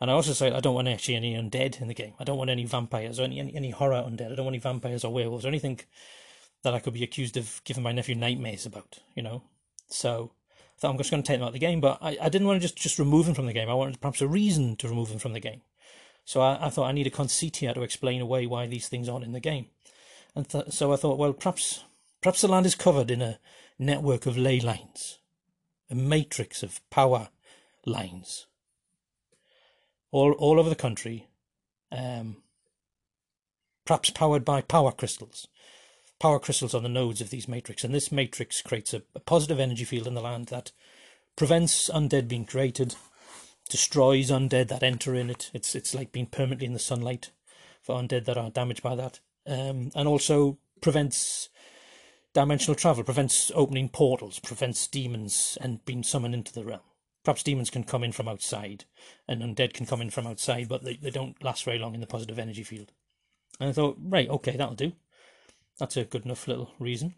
And 0.00 0.10
I 0.10 0.14
also 0.14 0.32
said 0.32 0.54
I 0.54 0.60
don't 0.60 0.74
want 0.74 0.88
actually 0.88 1.16
any 1.16 1.34
undead 1.34 1.80
in 1.80 1.88
the 1.88 1.94
game. 1.94 2.14
I 2.18 2.24
don't 2.24 2.38
want 2.38 2.50
any 2.50 2.64
vampires 2.64 3.20
or 3.20 3.24
any, 3.24 3.38
any, 3.38 3.54
any 3.54 3.70
horror 3.70 4.02
undead. 4.02 4.32
I 4.32 4.34
don't 4.34 4.46
want 4.46 4.54
any 4.54 4.58
vampires 4.58 5.04
or 5.04 5.12
werewolves 5.12 5.44
or 5.44 5.48
anything 5.48 5.80
that 6.62 6.74
I 6.74 6.78
could 6.78 6.94
be 6.94 7.04
accused 7.04 7.36
of 7.36 7.60
giving 7.64 7.82
my 7.82 7.92
nephew 7.92 8.14
nightmares 8.14 8.64
about, 8.64 8.98
you 9.14 9.22
know. 9.22 9.42
So 9.88 10.32
I 10.56 10.80
thought 10.80 10.90
I'm 10.90 10.98
just 10.98 11.10
going 11.10 11.22
to 11.22 11.26
take 11.26 11.38
them 11.38 11.44
out 11.44 11.48
of 11.48 11.52
the 11.52 11.58
game, 11.58 11.80
but 11.80 11.98
I, 12.00 12.16
I 12.20 12.28
didn't 12.30 12.46
want 12.46 12.60
to 12.60 12.66
just, 12.66 12.76
just 12.76 12.98
remove 12.98 13.26
them 13.26 13.34
from 13.34 13.46
the 13.46 13.52
game. 13.52 13.68
I 13.68 13.74
wanted 13.74 14.00
perhaps 14.00 14.22
a 14.22 14.28
reason 14.28 14.76
to 14.76 14.88
remove 14.88 15.10
them 15.10 15.18
from 15.18 15.34
the 15.34 15.40
game. 15.40 15.60
So 16.30 16.40
I, 16.42 16.66
I 16.66 16.70
thought 16.70 16.86
I 16.86 16.92
need 16.92 17.08
a 17.08 17.10
conceit 17.10 17.54
to 17.54 17.82
explain 17.82 18.20
away 18.20 18.46
why 18.46 18.68
these 18.68 18.86
things 18.86 19.08
aren't 19.08 19.24
in 19.24 19.32
the 19.32 19.40
game. 19.40 19.66
And 20.36 20.48
th- 20.48 20.70
so 20.70 20.92
I 20.92 20.96
thought, 20.96 21.18
well, 21.18 21.32
perhaps 21.32 21.82
perhaps 22.20 22.42
the 22.42 22.46
land 22.46 22.66
is 22.66 22.76
covered 22.76 23.10
in 23.10 23.20
a 23.20 23.40
network 23.80 24.26
of 24.26 24.38
ley 24.38 24.60
lines, 24.60 25.18
a 25.90 25.96
matrix 25.96 26.62
of 26.62 26.88
power 26.88 27.30
lines, 27.84 28.46
all 30.12 30.30
all 30.34 30.60
over 30.60 30.68
the 30.68 30.76
country, 30.76 31.26
um, 31.90 32.36
perhaps 33.84 34.10
powered 34.10 34.44
by 34.44 34.62
power 34.62 34.92
crystals. 34.92 35.48
Power 36.20 36.38
crystals 36.38 36.74
on 36.74 36.84
the 36.84 36.88
nodes 36.88 37.20
of 37.20 37.30
these 37.30 37.48
matrix, 37.48 37.82
and 37.82 37.92
this 37.92 38.12
matrix 38.12 38.62
creates 38.62 38.94
a, 38.94 39.02
a 39.16 39.20
positive 39.20 39.58
energy 39.58 39.84
field 39.84 40.06
in 40.06 40.14
the 40.14 40.20
land 40.20 40.46
that 40.46 40.70
prevents 41.34 41.90
undead 41.90 42.28
being 42.28 42.44
created, 42.44 42.94
destroys 43.70 44.30
undead 44.30 44.68
that 44.68 44.82
enter 44.82 45.14
in 45.14 45.30
it. 45.30 45.50
It's 45.54 45.74
it's 45.74 45.94
like 45.94 46.12
being 46.12 46.26
permanently 46.26 46.66
in 46.66 46.74
the 46.74 46.78
sunlight 46.78 47.30
for 47.80 47.96
undead 47.96 48.26
that 48.26 48.36
are 48.36 48.50
damaged 48.50 48.82
by 48.82 48.94
that, 48.96 49.20
um, 49.46 49.90
and 49.94 50.06
also 50.06 50.58
prevents 50.82 51.48
dimensional 52.34 52.74
travel, 52.74 53.02
prevents 53.02 53.50
opening 53.54 53.88
portals, 53.88 54.38
prevents 54.38 54.86
demons 54.86 55.56
and 55.60 55.84
being 55.84 56.02
summoned 56.02 56.34
into 56.34 56.52
the 56.52 56.64
realm. 56.64 56.80
Perhaps 57.24 57.42
demons 57.42 57.70
can 57.70 57.84
come 57.84 58.04
in 58.04 58.12
from 58.12 58.28
outside, 58.28 58.84
and 59.28 59.42
undead 59.42 59.74
can 59.74 59.86
come 59.86 60.00
in 60.00 60.10
from 60.10 60.26
outside, 60.26 60.68
but 60.68 60.84
they, 60.84 60.96
they 60.96 61.10
don't 61.10 61.42
last 61.42 61.64
very 61.64 61.78
long 61.78 61.94
in 61.94 62.00
the 62.00 62.06
positive 62.06 62.38
energy 62.38 62.62
field. 62.62 62.92
And 63.58 63.68
I 63.68 63.72
thought, 63.72 63.98
right, 64.00 64.28
okay, 64.28 64.56
that'll 64.56 64.74
do. 64.74 64.92
That's 65.78 65.96
a 65.96 66.04
good 66.04 66.24
enough 66.24 66.48
little 66.48 66.72
reason. 66.78 67.14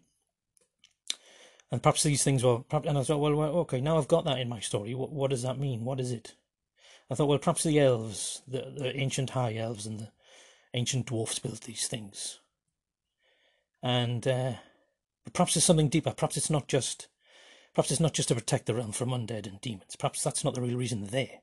And 1.71 1.83
perhaps 1.83 2.03
these 2.03 2.25
things 2.25 2.43
were, 2.43 2.63
and 2.71 2.99
I 2.99 3.03
thought, 3.03 3.19
well, 3.19 3.35
well, 3.35 3.57
okay, 3.61 3.81
now 3.81 3.97
I've 3.97 4.09
got 4.09 4.25
that 4.25 4.39
in 4.39 4.49
my 4.49 4.61
story. 4.61 4.95
What, 4.95 5.13
what 5.13 5.31
does 5.31 5.43
that 5.43 5.59
mean? 5.59 5.85
What 5.85 6.01
is 6.01 6.13
it? 6.13 6.35
I 7.11 7.15
thought, 7.15 7.29
well, 7.29 7.39
perhaps 7.39 7.63
the 7.63 7.79
elves, 7.79 8.43
the, 8.49 8.73
the 8.77 8.97
ancient 8.97 9.31
high 9.31 9.57
elves 9.57 9.87
and 9.87 10.01
the 10.01 10.09
ancient 10.75 11.07
dwarfs 11.07 11.39
built 11.39 11.63
these 11.63 11.87
things. 11.87 12.41
And 13.83 14.27
uh, 14.27 14.53
perhaps 15.33 15.55
there's 15.55 15.65
something 15.65 15.89
deeper. 15.89 16.13
Perhaps 16.13 16.37
it's 16.37 16.51
not 16.51 16.69
just 16.69 17.09
Perhaps 17.75 17.91
it's 17.91 18.01
not 18.01 18.13
just 18.13 18.29
to 18.29 18.35
protect 18.35 18.67
the 18.67 18.75
realm 18.75 18.93
from 18.93 19.11
undead 19.11 19.47
and 19.47 19.61
demons. 19.61 19.97
Perhaps 19.97 20.23
that's 20.23 20.45
not 20.45 20.55
the 20.55 20.61
real 20.61 20.77
reason 20.77 21.01
they're 21.01 21.27
there. 21.27 21.39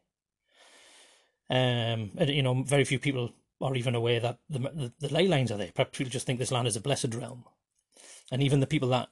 Um, 1.49 2.11
and, 2.17 2.29
you 2.29 2.43
know, 2.43 2.61
very 2.61 2.83
few 2.83 2.99
people 2.99 3.33
are 3.59 3.75
even 3.75 3.95
aware 3.95 4.19
that 4.19 4.37
the, 4.47 4.59
the, 4.59 4.93
the 4.99 5.13
ley 5.13 5.27
lines 5.27 5.51
are 5.51 5.57
there. 5.57 5.71
Perhaps 5.73 5.97
people 5.97 6.11
just 6.11 6.27
think 6.27 6.37
this 6.37 6.51
land 6.51 6.67
is 6.67 6.75
a 6.75 6.81
blessed 6.81 7.15
realm. 7.15 7.45
And 8.31 8.43
even 8.43 8.59
the 8.59 8.67
people 8.67 8.89
that 8.89 9.09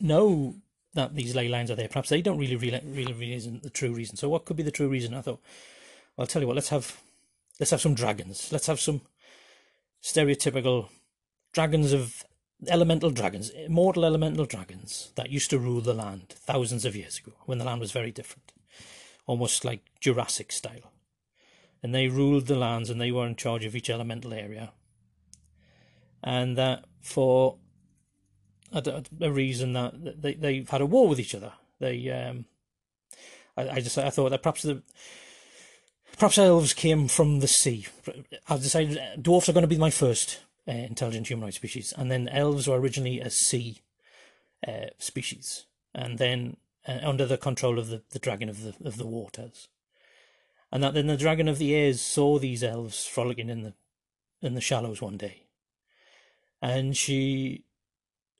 know 0.00 0.56
that 0.94 1.14
these 1.14 1.36
ley 1.36 1.48
lines 1.48 1.70
are 1.70 1.76
there, 1.76 1.86
perhaps 1.86 2.08
they 2.08 2.20
don't 2.20 2.38
really, 2.38 2.56
really, 2.56 2.80
really 2.84 3.12
realize 3.12 3.48
the 3.48 3.70
true 3.70 3.92
reason. 3.92 4.16
So 4.16 4.28
what 4.28 4.44
could 4.44 4.56
be 4.56 4.64
the 4.64 4.72
true 4.72 4.88
reason? 4.88 5.14
I 5.14 5.20
thought, 5.20 5.40
I'll 6.18 6.26
tell 6.26 6.42
you 6.42 6.48
what, 6.48 6.56
let's 6.56 6.70
have, 6.70 7.00
let's 7.60 7.70
have 7.70 7.80
some 7.80 7.94
dragons. 7.94 8.50
Let's 8.50 8.66
have 8.66 8.80
some 8.80 9.02
stereotypical 10.02 10.88
dragons 11.52 11.92
of 11.92 12.24
elemental 12.68 13.10
dragons, 13.10 13.50
immortal 13.50 14.04
elemental 14.04 14.46
dragons 14.46 15.12
that 15.16 15.30
used 15.30 15.50
to 15.50 15.58
rule 15.58 15.80
the 15.80 15.94
land 15.94 16.28
thousands 16.30 16.84
of 16.84 16.96
years 16.96 17.18
ago 17.18 17.32
when 17.44 17.58
the 17.58 17.64
land 17.64 17.80
was 17.80 17.92
very 17.92 18.10
different, 18.10 18.52
almost 19.26 19.64
like 19.64 19.80
Jurassic 20.00 20.52
style. 20.52 20.92
And 21.82 21.94
they 21.94 22.08
ruled 22.08 22.46
the 22.46 22.56
lands 22.56 22.88
and 22.88 23.00
they 23.00 23.12
were 23.12 23.26
in 23.26 23.36
charge 23.36 23.64
of 23.64 23.76
each 23.76 23.90
elemental 23.90 24.32
area. 24.32 24.72
And 26.22 26.56
that 26.56 26.84
for 27.00 27.58
a, 28.72 29.04
a 29.20 29.30
reason 29.30 29.74
that 29.74 30.22
they, 30.22 30.34
they've 30.34 30.68
had 30.68 30.80
a 30.80 30.86
war 30.86 31.08
with 31.08 31.20
each 31.20 31.34
other. 31.34 31.52
They, 31.78 32.10
um, 32.10 32.46
I, 33.56 33.68
I 33.68 33.80
just 33.80 33.98
I 33.98 34.10
thought 34.10 34.30
that 34.30 34.42
perhaps 34.42 34.62
the 34.62 34.82
perhaps 36.18 36.38
elves 36.38 36.74
came 36.74 37.08
from 37.08 37.40
the 37.40 37.48
sea. 37.48 37.86
I've 38.48 38.62
decided 38.62 39.22
dwarfs 39.22 39.48
are 39.48 39.52
going 39.52 39.62
to 39.62 39.68
be 39.68 39.78
my 39.78 39.90
first 39.90 40.40
uh, 40.68 40.72
intelligent 40.72 41.28
humanoid 41.28 41.54
species, 41.54 41.92
and 41.96 42.10
then 42.10 42.28
elves 42.28 42.66
were 42.66 42.80
originally 42.80 43.20
a 43.20 43.30
sea 43.30 43.82
uh, 44.66 44.86
species, 44.98 45.66
and 45.94 46.18
then 46.18 46.56
uh, 46.86 46.98
under 47.02 47.26
the 47.26 47.38
control 47.38 47.78
of 47.78 47.88
the, 47.88 48.02
the 48.10 48.18
dragon 48.18 48.48
of 48.48 48.62
the 48.62 48.74
of 48.86 48.96
the 48.96 49.06
waters, 49.06 49.68
and 50.72 50.82
that 50.82 50.94
then 50.94 51.06
the 51.06 51.16
dragon 51.16 51.48
of 51.48 51.58
the 51.58 51.74
airs 51.74 52.00
saw 52.00 52.38
these 52.38 52.64
elves 52.64 53.06
frolicking 53.06 53.48
in 53.48 53.62
the 53.62 53.74
in 54.42 54.54
the 54.54 54.60
shallows 54.60 55.00
one 55.00 55.16
day, 55.16 55.44
and 56.60 56.96
she 56.96 57.64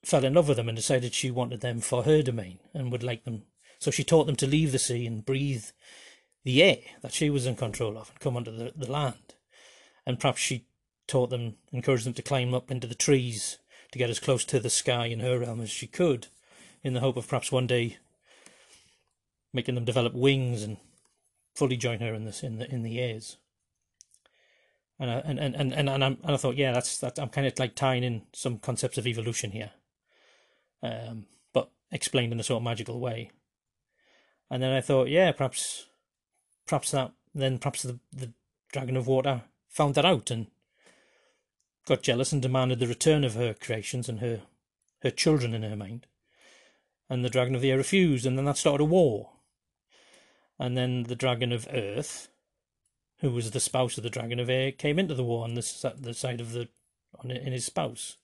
fell 0.04 0.24
in 0.24 0.34
love 0.34 0.48
with 0.48 0.56
them 0.56 0.68
and 0.68 0.76
decided 0.76 1.12
she 1.12 1.30
wanted 1.32 1.60
them 1.60 1.80
for 1.80 2.04
her 2.04 2.22
domain 2.22 2.58
and 2.72 2.92
would 2.92 3.02
like 3.02 3.24
them. 3.24 3.42
So 3.78 3.90
she 3.90 4.04
taught 4.04 4.26
them 4.26 4.36
to 4.36 4.46
leave 4.46 4.72
the 4.72 4.78
sea 4.78 5.04
and 5.04 5.26
breathe 5.26 5.66
the 6.46 6.62
air 6.62 6.78
that 7.02 7.12
she 7.12 7.28
was 7.28 7.44
in 7.44 7.56
control 7.56 7.98
of 7.98 8.08
and 8.08 8.20
come 8.20 8.36
onto 8.36 8.56
the, 8.56 8.72
the 8.76 8.90
land. 8.90 9.34
And 10.06 10.20
perhaps 10.20 10.40
she 10.40 10.64
taught 11.08 11.30
them, 11.30 11.56
encouraged 11.72 12.06
them 12.06 12.14
to 12.14 12.22
climb 12.22 12.54
up 12.54 12.70
into 12.70 12.86
the 12.86 12.94
trees 12.94 13.58
to 13.90 13.98
get 13.98 14.10
as 14.10 14.20
close 14.20 14.44
to 14.44 14.60
the 14.60 14.70
sky 14.70 15.06
in 15.06 15.18
her 15.18 15.40
realm 15.40 15.60
as 15.60 15.70
she 15.70 15.88
could, 15.88 16.28
in 16.84 16.94
the 16.94 17.00
hope 17.00 17.16
of 17.16 17.26
perhaps 17.26 17.50
one 17.50 17.66
day 17.66 17.96
making 19.52 19.74
them 19.74 19.84
develop 19.84 20.14
wings 20.14 20.62
and 20.62 20.76
fully 21.56 21.76
join 21.76 21.98
her 21.98 22.14
in 22.14 22.24
this 22.24 22.44
in 22.44 22.58
the 22.58 22.72
in 22.72 22.84
the 22.84 23.00
airs. 23.00 23.38
And 25.00 25.10
I, 25.10 25.14
and 25.24 25.40
and 25.40 25.56
and 25.56 25.72
and, 25.72 25.88
and, 25.88 26.04
and 26.04 26.18
I 26.24 26.36
thought, 26.36 26.56
yeah, 26.56 26.72
that's 26.72 26.98
that. 26.98 27.18
I'm 27.18 27.28
kind 27.28 27.46
of 27.46 27.58
like 27.58 27.74
tying 27.74 28.04
in 28.04 28.22
some 28.32 28.58
concepts 28.58 28.98
of 28.98 29.06
evolution 29.06 29.50
here, 29.50 29.72
um, 30.80 31.26
but 31.52 31.70
explained 31.90 32.32
in 32.32 32.38
a 32.38 32.44
sort 32.44 32.60
of 32.60 32.64
magical 32.64 33.00
way. 33.00 33.32
And 34.48 34.62
then 34.62 34.72
I 34.72 34.80
thought, 34.80 35.08
yeah, 35.08 35.32
perhaps, 35.32 35.86
perhaps 36.66 36.90
that 36.90 37.12
then 37.34 37.58
perhaps 37.58 37.82
the 37.82 37.98
the 38.12 38.32
dragon 38.72 38.96
of 38.96 39.06
water 39.06 39.42
found 39.68 39.94
that 39.94 40.04
out 40.04 40.30
and 40.30 40.46
got 41.86 42.02
jealous 42.02 42.32
and 42.32 42.42
demanded 42.42 42.78
the 42.78 42.86
return 42.86 43.24
of 43.24 43.34
her 43.34 43.54
creations 43.54 44.08
and 44.08 44.20
her 44.20 44.42
her 45.02 45.10
children 45.10 45.54
in 45.54 45.62
her 45.62 45.76
mind. 45.76 46.06
And 47.08 47.24
the 47.24 47.30
dragon 47.30 47.54
of 47.54 47.60
the 47.60 47.70
air 47.70 47.76
refused, 47.76 48.26
and 48.26 48.36
then 48.36 48.46
that 48.46 48.56
started 48.56 48.82
a 48.82 48.86
war. 48.86 49.30
And 50.58 50.76
then 50.76 51.04
the 51.04 51.14
dragon 51.14 51.52
of 51.52 51.68
earth, 51.70 52.28
who 53.20 53.30
was 53.30 53.50
the 53.50 53.60
spouse 53.60 53.96
of 53.96 54.02
the 54.02 54.10
dragon 54.10 54.40
of 54.40 54.50
air, 54.50 54.72
came 54.72 54.98
into 54.98 55.14
the 55.14 55.22
war 55.22 55.44
on 55.44 55.54
the, 55.54 55.94
the 55.96 56.14
side 56.14 56.40
of 56.40 56.52
the 56.52 56.68
on 57.20 57.30
in 57.30 57.52
his 57.52 57.64
spouse. 57.64 58.16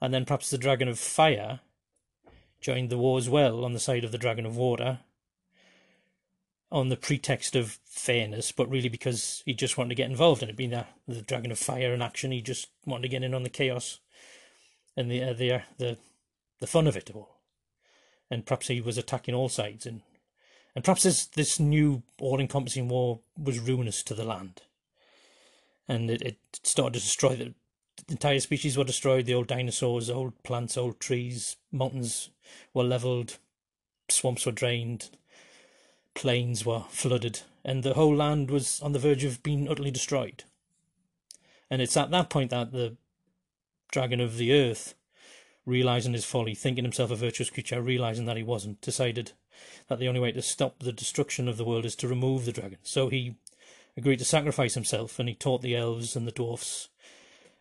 And 0.00 0.14
then 0.14 0.24
perhaps 0.24 0.50
the 0.50 0.58
dragon 0.58 0.88
of 0.88 0.98
fire 0.98 1.60
joined 2.60 2.90
the 2.90 2.98
war 2.98 3.18
as 3.18 3.28
well 3.28 3.64
on 3.64 3.72
the 3.72 3.80
side 3.80 4.04
of 4.04 4.12
the 4.12 4.18
dragon 4.18 4.46
of 4.46 4.56
water, 4.56 5.00
on 6.70 6.88
the 6.88 6.96
pretext 6.96 7.56
of 7.56 7.78
fairness, 7.86 8.52
but 8.52 8.68
really 8.68 8.88
because 8.88 9.42
he 9.46 9.54
just 9.54 9.78
wanted 9.78 9.90
to 9.90 9.94
get 9.94 10.10
involved 10.10 10.42
in 10.42 10.50
it, 10.50 10.56
being 10.56 10.70
the, 10.70 10.86
the 11.06 11.22
dragon 11.22 11.50
of 11.50 11.58
fire 11.58 11.94
in 11.94 12.02
action. 12.02 12.30
He 12.30 12.42
just 12.42 12.68
wanted 12.84 13.02
to 13.02 13.08
get 13.08 13.22
in 13.22 13.34
on 13.34 13.42
the 13.42 13.48
chaos 13.48 14.00
and 14.96 15.10
the 15.10 15.22
uh, 15.22 15.32
the 15.32 15.52
uh, 15.52 15.60
the 15.78 15.96
the 16.60 16.66
fun 16.66 16.86
of 16.86 16.96
it 16.96 17.10
all. 17.14 17.36
And 18.30 18.44
perhaps 18.44 18.68
he 18.68 18.80
was 18.80 18.98
attacking 18.98 19.34
all 19.34 19.48
sides, 19.48 19.86
and 19.86 20.02
and 20.74 20.84
perhaps 20.84 21.04
this 21.04 21.24
this 21.26 21.58
new 21.58 22.02
all-encompassing 22.20 22.88
war 22.88 23.20
was 23.42 23.58
ruinous 23.58 24.02
to 24.02 24.14
the 24.14 24.24
land, 24.24 24.62
and 25.88 26.10
it, 26.10 26.20
it 26.20 26.36
started 26.62 26.94
to 26.94 27.00
destroy 27.00 27.36
the, 27.36 27.54
the 28.06 28.12
entire 28.12 28.40
species 28.40 28.76
were 28.76 28.84
destroyed. 28.84 29.24
The 29.24 29.34
old 29.34 29.46
dinosaurs, 29.46 30.10
old 30.10 30.42
plants, 30.42 30.76
old 30.76 31.00
trees, 31.00 31.56
mountains 31.72 32.28
were 32.74 32.84
leveled, 32.84 33.38
swamps 34.10 34.44
were 34.44 34.52
drained, 34.52 35.08
plains 36.18 36.66
were 36.66 36.82
flooded, 36.90 37.42
and 37.64 37.84
the 37.84 37.94
whole 37.94 38.14
land 38.14 38.50
was 38.50 38.80
on 38.80 38.90
the 38.90 38.98
verge 38.98 39.22
of 39.22 39.40
being 39.44 39.68
utterly 39.68 39.92
destroyed. 39.92 40.42
And 41.70 41.80
it's 41.80 41.96
at 41.96 42.10
that 42.10 42.28
point 42.28 42.50
that 42.50 42.72
the 42.72 42.96
dragon 43.92 44.20
of 44.20 44.36
the 44.36 44.52
earth, 44.52 44.94
realizing 45.64 46.14
his 46.14 46.24
folly, 46.24 46.56
thinking 46.56 46.82
himself 46.82 47.12
a 47.12 47.16
virtuous 47.16 47.50
creature, 47.50 47.80
realizing 47.80 48.24
that 48.24 48.36
he 48.36 48.42
wasn't, 48.42 48.80
decided 48.80 49.30
that 49.86 50.00
the 50.00 50.08
only 50.08 50.18
way 50.18 50.32
to 50.32 50.42
stop 50.42 50.80
the 50.80 50.92
destruction 50.92 51.46
of 51.46 51.56
the 51.56 51.64
world 51.64 51.84
is 51.84 51.94
to 51.94 52.08
remove 52.08 52.46
the 52.46 52.52
dragon. 52.52 52.78
So 52.82 53.08
he 53.08 53.36
agreed 53.96 54.18
to 54.18 54.24
sacrifice 54.24 54.74
himself, 54.74 55.20
and 55.20 55.28
he 55.28 55.36
taught 55.36 55.62
the 55.62 55.76
elves 55.76 56.16
and 56.16 56.26
the 56.26 56.32
dwarfs 56.32 56.88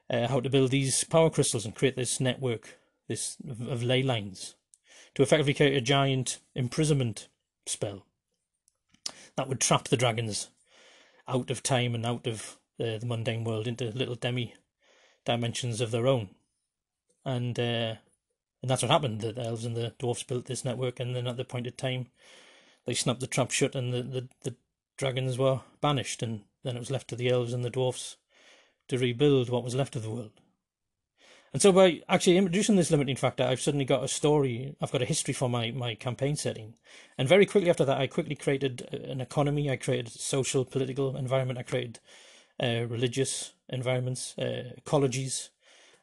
uh, 0.10 0.30
how 0.30 0.40
to 0.40 0.50
build 0.50 0.72
these 0.72 1.04
power 1.04 1.30
crystals 1.30 1.64
and 1.64 1.76
create 1.76 1.96
this 1.96 2.20
network, 2.20 2.80
this 3.08 3.38
of, 3.48 3.68
of 3.68 3.84
ley 3.84 4.02
lines, 4.02 4.56
to 5.14 5.22
effectively 5.22 5.54
create 5.54 5.78
a 5.78 5.82
giant 5.82 6.40
imprisonment 6.56 7.28
spell 7.68 8.07
that 9.38 9.48
would 9.48 9.62
trap 9.62 9.88
the 9.88 9.98
dragons 9.98 10.50
out 11.28 11.50
of 11.50 11.64
time 11.64 11.96
and 11.96 12.06
out 12.06 12.28
of 12.28 12.58
the, 12.78 12.98
the 13.00 13.06
mundane 13.06 13.44
world 13.44 13.68
into 13.68 13.86
little 13.92 14.16
demi 14.16 14.56
dimensions 15.26 15.80
of 15.80 15.92
their 15.92 16.08
own. 16.08 16.30
And 17.24 17.58
uh, 17.60 17.96
and 18.62 18.72
that's 18.72 18.82
what 18.82 18.92
happened. 18.92 19.22
The 19.22 19.40
elves 19.40 19.66
and 19.66 19.76
the 19.76 19.94
dwarfs 20.00 20.24
built 20.24 20.46
this 20.46 20.66
network, 20.66 21.00
and 21.00 21.16
then 21.16 21.28
at 21.28 21.38
the 21.38 21.44
appointed 21.44 21.78
time, 21.78 22.08
they 22.86 22.94
snapped 22.94 23.20
the 23.20 23.28
trap 23.28 23.52
shut, 23.52 23.76
and 23.76 23.94
the, 23.94 24.02
the, 24.02 24.28
the 24.44 24.56
dragons 24.98 25.38
were 25.38 25.62
banished, 25.80 26.24
and 26.24 26.42
then 26.64 26.76
it 26.76 26.80
was 26.80 26.92
left 26.92 27.08
to 27.10 27.16
the 27.16 27.30
elves 27.30 27.54
and 27.54 27.64
the 27.64 27.70
dwarfs 27.70 28.18
to 28.88 28.98
rebuild 28.98 29.50
what 29.50 29.64
was 29.64 29.76
left 29.76 29.96
of 29.96 30.04
the 30.04 30.10
world. 30.10 30.32
And 31.54 31.62
so 31.62 31.72
by 31.72 32.02
actually 32.10 32.38
introducing 32.38 32.76
this 32.76 32.92
limiting 32.92 33.16
factor, 33.16 33.44
I've 33.44 33.62
suddenly 33.62 33.86
got 33.86 34.04
a 34.04 34.08
story, 34.08 34.76
I've 34.82 34.92
got 34.92 35.02
a 35.02 35.06
history 35.06 35.34
for 35.34 35.50
my, 35.50 35.72
my 35.72 35.96
campaign 35.96 36.36
setting. 36.36 36.76
And 37.18 37.28
very 37.28 37.46
quickly 37.46 37.70
after 37.70 37.86
that, 37.86 37.98
I 37.98 38.08
quickly 38.08 38.36
created 38.36 38.82
an 38.92 39.22
economy, 39.22 39.72
I 39.72 39.78
created 39.78 40.12
social, 40.12 40.66
political 40.66 41.16
environment, 41.16 41.60
I 41.60 41.64
created 41.64 42.00
uh, 42.62 42.86
religious 42.88 43.54
environments, 43.70 44.36
uh, 44.38 44.74
ecologies, 44.82 45.50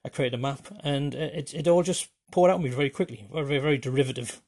I 0.04 0.08
created 0.08 0.38
a 0.38 0.42
map, 0.42 0.66
and 0.82 1.14
uh, 1.14 1.18
it, 1.18 1.54
it 1.54 1.68
all 1.68 1.82
just 1.82 2.08
poured 2.30 2.50
out 2.50 2.56
on 2.56 2.62
me 2.62 2.70
very 2.70 2.90
quickly, 2.90 3.28
a 3.32 3.44
very, 3.44 3.58
very 3.58 3.78
derivative 3.78 4.40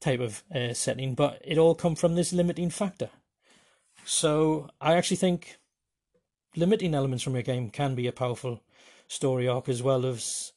type 0.00 0.20
of 0.20 0.42
uh, 0.54 0.74
setting, 0.74 1.14
but 1.14 1.40
it 1.44 1.58
all 1.58 1.74
come 1.74 1.96
from 1.96 2.14
this 2.14 2.32
limiting 2.32 2.70
factor. 2.70 3.10
So 4.04 4.68
I 4.80 4.94
actually 4.94 5.16
think 5.16 5.58
limiting 6.56 6.94
elements 6.94 7.24
from 7.24 7.34
your 7.34 7.42
game 7.42 7.70
can 7.70 7.94
be 7.94 8.06
a 8.06 8.12
powerful 8.12 8.62
story 9.08 9.46
arc 9.48 9.68
as 9.68 9.82
well 9.82 10.06
as 10.06 10.52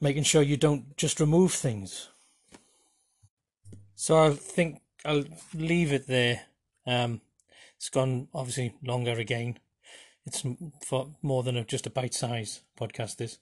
making 0.00 0.22
sure 0.22 0.42
you 0.42 0.56
don't 0.56 0.96
just 0.96 1.20
remove 1.20 1.52
things. 1.52 2.08
So 3.94 4.16
I 4.24 4.30
think 4.30 4.80
I'll 5.04 5.24
leave 5.54 5.92
it 5.92 6.06
there. 6.06 6.42
Um, 6.86 7.20
it's 7.76 7.88
gone 7.88 8.28
obviously 8.34 8.74
longer 8.82 9.12
again. 9.12 9.58
It's 10.26 10.44
for 10.84 11.10
more 11.22 11.42
than 11.42 11.56
a, 11.56 11.64
just 11.64 11.86
a 11.86 11.90
bite-sized 11.90 12.60
podcast. 12.78 13.16
This. 13.16 13.38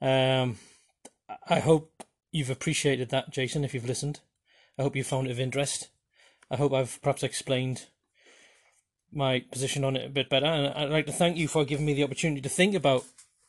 Um, 0.00 0.58
I 1.48 1.60
hope 1.60 2.04
you've 2.30 2.50
appreciated 2.50 3.10
that, 3.10 3.30
Jason. 3.30 3.64
If 3.64 3.74
you've 3.74 3.88
listened, 3.88 4.20
I 4.78 4.82
hope 4.82 4.96
you 4.96 5.04
found 5.04 5.26
it 5.26 5.32
of 5.32 5.40
interest. 5.40 5.88
I 6.50 6.56
hope 6.56 6.72
I've 6.72 7.00
perhaps 7.02 7.22
explained 7.22 7.86
my 9.12 9.44
position 9.50 9.84
on 9.84 9.96
it 9.96 10.06
a 10.06 10.10
bit 10.10 10.28
better. 10.28 10.46
And 10.46 10.68
I'd 10.74 10.90
like 10.90 11.06
to 11.06 11.12
thank 11.12 11.36
you 11.36 11.48
for 11.48 11.64
giving 11.64 11.86
me 11.86 11.94
the 11.94 12.04
opportunity 12.04 12.40
to 12.40 12.48
think 12.48 12.74
about 12.74 13.04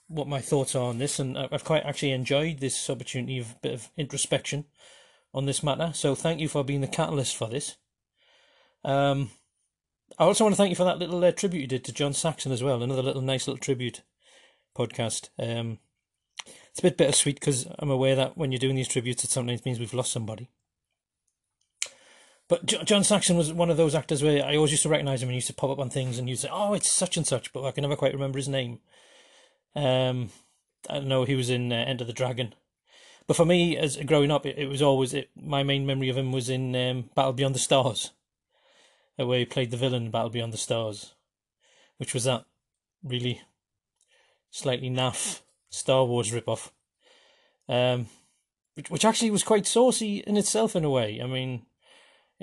what 0.07 0.27
my 0.27 0.41
thoughts 0.41 0.75
are 0.75 0.89
on 0.89 0.99
this. 0.99 1.19
And 1.19 1.37
I've 1.37 1.63
quite 1.63 1.85
actually 1.85 2.11
enjoyed 2.11 2.59
this 2.59 2.89
opportunity 2.89 3.39
of 3.39 3.51
a 3.51 3.59
bit 3.61 3.73
of 3.73 3.89
introspection 3.97 4.65
on 5.33 5.45
this 5.45 5.63
matter. 5.63 5.91
So 5.93 6.15
thank 6.15 6.39
you 6.39 6.47
for 6.47 6.63
being 6.63 6.81
the 6.81 6.87
catalyst 6.87 7.35
for 7.35 7.47
this. 7.47 7.77
Um, 8.83 9.31
I 10.19 10.25
also 10.25 10.43
want 10.43 10.53
to 10.53 10.57
thank 10.57 10.69
you 10.69 10.75
for 10.75 10.83
that 10.83 10.99
little 10.99 11.23
uh, 11.23 11.31
tribute 11.31 11.61
you 11.61 11.67
did 11.67 11.83
to 11.85 11.93
John 11.93 12.13
Saxon 12.13 12.51
as 12.51 12.61
well. 12.61 12.83
Another 12.83 13.01
little 13.01 13.21
nice 13.21 13.47
little 13.47 13.59
tribute 13.59 14.01
podcast. 14.77 15.29
Um, 15.39 15.79
it's 16.45 16.79
a 16.79 16.83
bit 16.83 16.97
bittersweet 16.97 17.39
because 17.39 17.67
I'm 17.79 17.89
aware 17.89 18.15
that 18.15 18.37
when 18.37 18.51
you're 18.51 18.59
doing 18.59 18.75
these 18.75 18.87
tributes, 18.87 19.23
it 19.23 19.31
sometimes 19.31 19.65
means 19.65 19.79
we've 19.79 19.93
lost 19.93 20.11
somebody. 20.11 20.49
But 22.49 22.65
John 22.65 23.03
Saxon 23.03 23.37
was 23.37 23.53
one 23.53 23.69
of 23.69 23.77
those 23.77 23.95
actors 23.95 24.21
where 24.21 24.45
I 24.45 24.55
always 24.55 24.71
used 24.71 24.83
to 24.83 24.89
recognise 24.89 25.23
him 25.23 25.29
and 25.29 25.35
used 25.35 25.47
to 25.47 25.53
pop 25.53 25.69
up 25.69 25.79
on 25.79 25.89
things 25.89 26.19
and 26.19 26.29
you'd 26.29 26.39
say, 26.39 26.49
"Oh, 26.51 26.73
it's 26.73 26.91
such 26.91 27.15
and 27.15 27.25
such," 27.25 27.53
but 27.53 27.63
I 27.63 27.71
can 27.71 27.83
never 27.83 27.95
quite 27.95 28.13
remember 28.13 28.37
his 28.37 28.49
name. 28.49 28.79
Um, 29.75 30.29
I 30.89 30.95
don't 30.95 31.07
know 31.07 31.23
he 31.23 31.35
was 31.35 31.49
in 31.49 31.71
uh, 31.71 31.95
of 31.99 32.07
the 32.07 32.13
Dragon, 32.13 32.53
but 33.27 33.37
for 33.37 33.45
me, 33.45 33.77
as 33.77 33.97
growing 33.97 34.31
up, 34.31 34.45
it, 34.45 34.57
it 34.57 34.67
was 34.67 34.81
always 34.81 35.13
it, 35.13 35.29
my 35.35 35.63
main 35.63 35.85
memory 35.85 36.09
of 36.09 36.17
him 36.17 36.31
was 36.31 36.49
in 36.49 36.75
um, 36.75 37.09
Battle 37.15 37.33
Beyond 37.33 37.55
the 37.55 37.59
Stars, 37.59 38.11
uh, 39.17 39.25
where 39.25 39.39
he 39.39 39.45
played 39.45 39.71
the 39.71 39.77
villain 39.77 40.05
in 40.05 40.11
Battle 40.11 40.29
Beyond 40.29 40.51
the 40.51 40.57
Stars, 40.57 41.13
which 41.97 42.13
was 42.13 42.25
that 42.25 42.45
really 43.01 43.41
slightly 44.51 44.89
naff 44.89 45.41
Star 45.69 46.03
Wars 46.03 46.31
ripoff, 46.31 46.71
um, 47.69 48.07
which 48.75 48.89
which 48.89 49.05
actually 49.05 49.31
was 49.31 49.43
quite 49.43 49.65
saucy 49.65 50.17
in 50.27 50.35
itself 50.35 50.75
in 50.75 50.83
a 50.83 50.89
way. 50.89 51.21
I 51.21 51.25
mean 51.25 51.65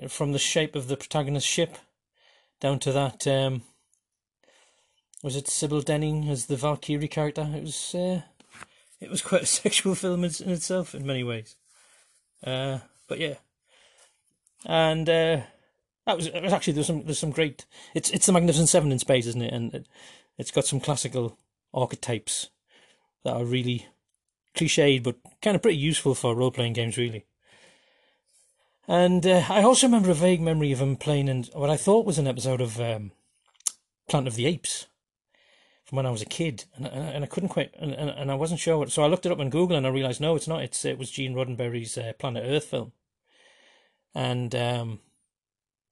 from 0.09 0.33
the 0.33 0.39
shape 0.39 0.75
of 0.75 0.89
the 0.89 0.97
protagonist's 0.97 1.49
ship 1.49 1.77
down 2.61 2.79
to 2.79 2.93
that 2.93 3.27
um, 3.27 3.63
was 5.23 5.37
it 5.37 5.49
Sybil 5.49 5.83
Danning 5.83 6.31
as 6.31 6.47
the 6.47 6.57
Valkyrie 6.57 7.09
character? 7.09 7.49
It 7.55 7.63
was 7.63 7.95
uh, 7.95 8.23
it 9.01 9.11
was 9.11 9.23
quite 9.23 9.43
a 9.43 9.47
sexual 9.63 9.95
film 9.95 10.25
in, 10.25 10.31
in 10.41 10.51
itself 10.51 10.95
in 10.95 11.07
many 11.07 11.25
ways. 11.25 11.57
Uh, 12.45 12.79
but 13.07 13.19
yeah, 13.19 13.35
and 14.65 15.09
uh, 15.09 15.41
that 16.07 16.17
was 16.17 16.31
was 16.31 16.53
actually 16.53 16.75
there's 16.75 16.87
some 16.87 17.05
there's 17.05 17.19
some 17.19 17.31
great. 17.31 17.67
It's 17.95 18.11
it's 18.11 18.27
the 18.27 18.33
Magnificent 18.33 18.69
Seven 18.69 18.93
in 18.93 18.99
space, 18.99 19.27
isn't 19.27 19.43
it? 19.43 19.53
And 19.53 19.75
it, 19.75 19.87
it's 20.39 20.51
got 20.51 20.65
some 20.65 20.81
classical 20.81 21.37
archetypes 21.75 22.49
that 23.25 23.35
are 23.35 23.45
really 23.45 23.87
cliched, 24.55 25.03
but 25.03 25.17
kind 25.43 25.55
of 25.55 25.63
pretty 25.63 25.77
useful 25.77 26.15
for 26.15 26.35
role 26.35 26.51
playing 26.51 26.73
games, 26.73 26.97
really. 26.97 27.27
And 28.91 29.25
uh, 29.25 29.45
I 29.49 29.63
also 29.63 29.87
remember 29.87 30.11
a 30.11 30.15
vague 30.15 30.41
memory 30.41 30.73
of 30.73 30.81
him 30.81 30.97
playing 30.97 31.29
in 31.29 31.45
what 31.53 31.71
I 31.71 31.77
thought 31.77 32.05
was 32.05 32.19
an 32.19 32.27
episode 32.27 32.61
of 32.61 32.81
um, 32.81 33.13
Planet 34.09 34.27
of 34.27 34.35
the 34.35 34.47
Apes 34.47 34.89
from 35.85 35.95
when 35.95 36.07
I 36.07 36.11
was 36.11 36.23
a 36.23 36.27
kid, 36.27 36.65
and, 36.75 36.89
and 36.89 37.23
I 37.23 37.29
couldn't 37.29 37.51
quite, 37.51 37.73
and, 37.79 37.93
and 37.93 38.33
I 38.33 38.35
wasn't 38.35 38.59
sure. 38.59 38.79
What, 38.79 38.91
so 38.91 39.05
I 39.05 39.07
looked 39.07 39.25
it 39.27 39.31
up 39.31 39.39
on 39.39 39.49
Google, 39.49 39.77
and 39.77 39.87
I 39.87 39.91
realized 39.91 40.21
no, 40.21 40.35
it's 40.35 40.49
not. 40.49 40.65
It's 40.65 40.85
it 40.85 40.99
was 40.99 41.09
Gene 41.09 41.35
Roddenberry's 41.35 41.97
uh, 41.97 42.15
Planet 42.19 42.43
Earth 42.45 42.65
film, 42.65 42.91
and 44.13 44.53
um, 44.57 44.99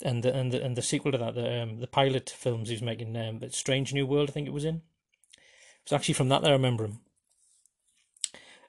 and 0.02 0.24
the, 0.24 0.34
and 0.34 0.50
the 0.50 0.60
and 0.60 0.76
the 0.76 0.82
sequel 0.82 1.12
to 1.12 1.18
that, 1.18 1.36
the 1.36 1.62
um, 1.62 1.78
the 1.78 1.86
pilot 1.86 2.28
films 2.36 2.68
he 2.68 2.74
was 2.74 2.82
making, 2.82 3.16
um, 3.16 3.40
Strange 3.50 3.94
New 3.94 4.06
World, 4.06 4.30
I 4.30 4.32
think 4.32 4.48
it 4.48 4.52
was 4.52 4.64
in. 4.64 4.82
It 5.36 5.84
was 5.84 5.92
actually 5.92 6.14
from 6.14 6.30
that 6.30 6.42
that 6.42 6.50
I 6.50 6.54
remember 6.54 6.84
him 6.84 6.98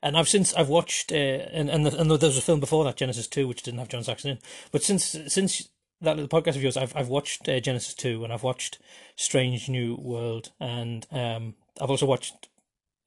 and 0.01 0.17
I've 0.17 0.29
since 0.29 0.53
I've 0.53 0.69
watched 0.69 1.11
uh, 1.11 1.15
and 1.15 1.69
and, 1.69 1.85
the, 1.85 1.99
and 1.99 2.09
there 2.09 2.29
was 2.29 2.37
a 2.37 2.41
film 2.41 2.59
before 2.59 2.83
that 2.85 2.95
Genesis 2.97 3.27
two 3.27 3.47
which 3.47 3.63
didn't 3.63 3.79
have 3.79 3.89
John 3.89 4.03
Saxon 4.03 4.31
in, 4.31 4.39
but 4.71 4.83
since 4.83 5.15
since 5.27 5.69
that 6.01 6.15
little 6.17 6.29
podcast 6.29 6.55
of 6.55 6.63
yours, 6.63 6.77
I've 6.77 6.95
I've 6.95 7.09
watched 7.09 7.47
uh, 7.49 7.59
Genesis 7.59 7.93
two 7.93 8.23
and 8.23 8.31
I've 8.31 8.43
watched 8.43 8.79
Strange 9.15 9.69
New 9.69 9.95
World 9.95 10.51
and 10.59 11.05
um 11.11 11.55
I've 11.81 11.89
also 11.89 12.05
watched 12.05 12.49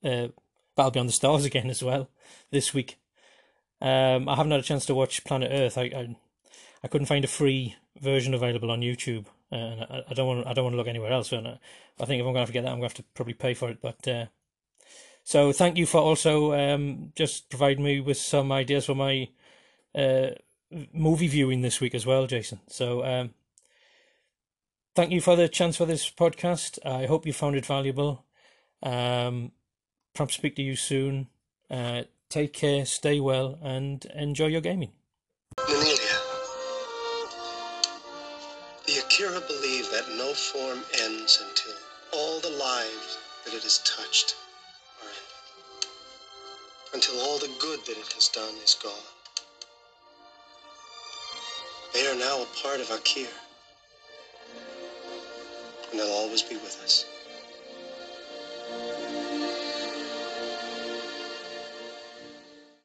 uh, 0.05 0.29
Battle 0.77 0.91
Beyond 0.91 1.09
the 1.09 1.15
Stars 1.15 1.45
again 1.47 1.71
as 1.71 1.83
well 1.83 2.11
this 2.51 2.75
week. 2.75 2.99
Um, 3.81 4.29
I 4.29 4.37
haven't 4.37 4.53
had 4.53 4.61
a 4.61 4.65
chance 4.65 4.87
to 4.87 4.95
watch 4.95 5.25
Planet 5.25 5.51
Earth. 5.53 5.79
I 5.79 5.83
I, 5.83 6.17
I 6.85 6.89
couldn't 6.89 7.09
find 7.09 7.25
a 7.25 7.29
free 7.29 7.77
version 8.01 8.35
available 8.35 8.71
on 8.71 8.81
YouTube, 8.81 9.27
and 9.51 9.83
I, 9.83 10.03
I 10.11 10.15
don't 10.15 10.27
want 10.27 10.47
I 10.47 10.53
don't 10.53 10.65
want 10.65 10.75
to 10.75 10.79
look 10.79 10.89
anywhere 10.89 11.13
else. 11.13 11.33
And 11.33 11.49
I, 11.49 11.59
I 12.01 12.05
think 12.05 12.21
if 12.21 12.27
I'm 12.27 12.33
going 12.33 12.35
to 12.35 12.41
have 12.41 12.49
to 12.49 12.53
get 12.53 12.63
that, 12.63 12.73
I'm 12.73 12.79
going 12.79 12.91
to 12.91 12.97
have 12.97 13.05
to 13.05 13.13
probably 13.15 13.35
pay 13.35 13.55
for 13.55 13.71
it. 13.71 13.81
But 13.81 14.07
uh, 14.07 14.27
so 15.25 15.53
thank 15.53 15.77
you 15.77 15.87
for 15.87 16.01
also 16.01 16.53
um, 16.53 17.13
just 17.15 17.49
providing 17.49 17.85
me 17.85 18.01
with 18.01 18.17
some 18.17 18.51
ideas 18.51 18.87
for 18.87 18.95
my 18.95 19.29
uh, 19.95 20.31
movie 20.93 21.29
viewing 21.29 21.63
this 21.63 21.81
week 21.81 21.95
as 21.95 22.05
well, 22.07 22.27
Jason. 22.27 22.61
So 22.69 23.05
um, 23.05 23.35
thank 24.95 25.13
you 25.13 25.21
for 25.21 25.37
the 25.37 25.49
chance 25.49 25.77
for 25.77 25.87
this 25.87 26.11
podcast. 26.11 26.79
I 26.85 27.07
hope 27.07 27.27
you 27.27 27.33
found 27.33 27.57
it 27.57 27.67
valuable. 27.67 28.25
Um, 28.83 29.53
perhaps 30.15 30.35
speak 30.35 30.57
to 30.57 30.63
you 30.63 30.77
soon. 30.77 31.29
Uh, 31.71 32.03
take 32.29 32.53
care, 32.53 32.85
stay 32.85 33.21
well, 33.21 33.59
and 33.63 34.05
enjoy 34.15 34.47
your 34.47 34.61
gaming. 34.61 34.93
The 38.87 38.99
Akira 38.99 39.41
believe 39.47 39.89
that 39.93 40.09
no 40.17 40.35
form 40.35 40.81
ends 41.01 41.43
until 41.47 41.75
all 42.13 42.41
the 42.41 42.51
lives 42.51 43.19
that 43.45 43.55
it 43.55 43.63
has 43.63 43.79
touched 43.79 44.37
until 46.95 47.21
all 47.21 47.39
the 47.39 47.51
good 47.59 47.81
that 47.87 47.97
it 47.99 48.13
has 48.15 48.29
done 48.29 48.55
is 48.65 48.77
gone. 48.83 48.93
They 51.93 52.07
are 52.07 52.17
now 52.17 52.43
a 52.43 52.47
part 52.63 52.81
of 52.81 52.89
Akir, 52.89 53.29
and 55.91 56.01
they'll 56.01 56.09
always 56.13 56.43
be 56.43 56.57
with 56.57 56.81
us. 56.85 57.05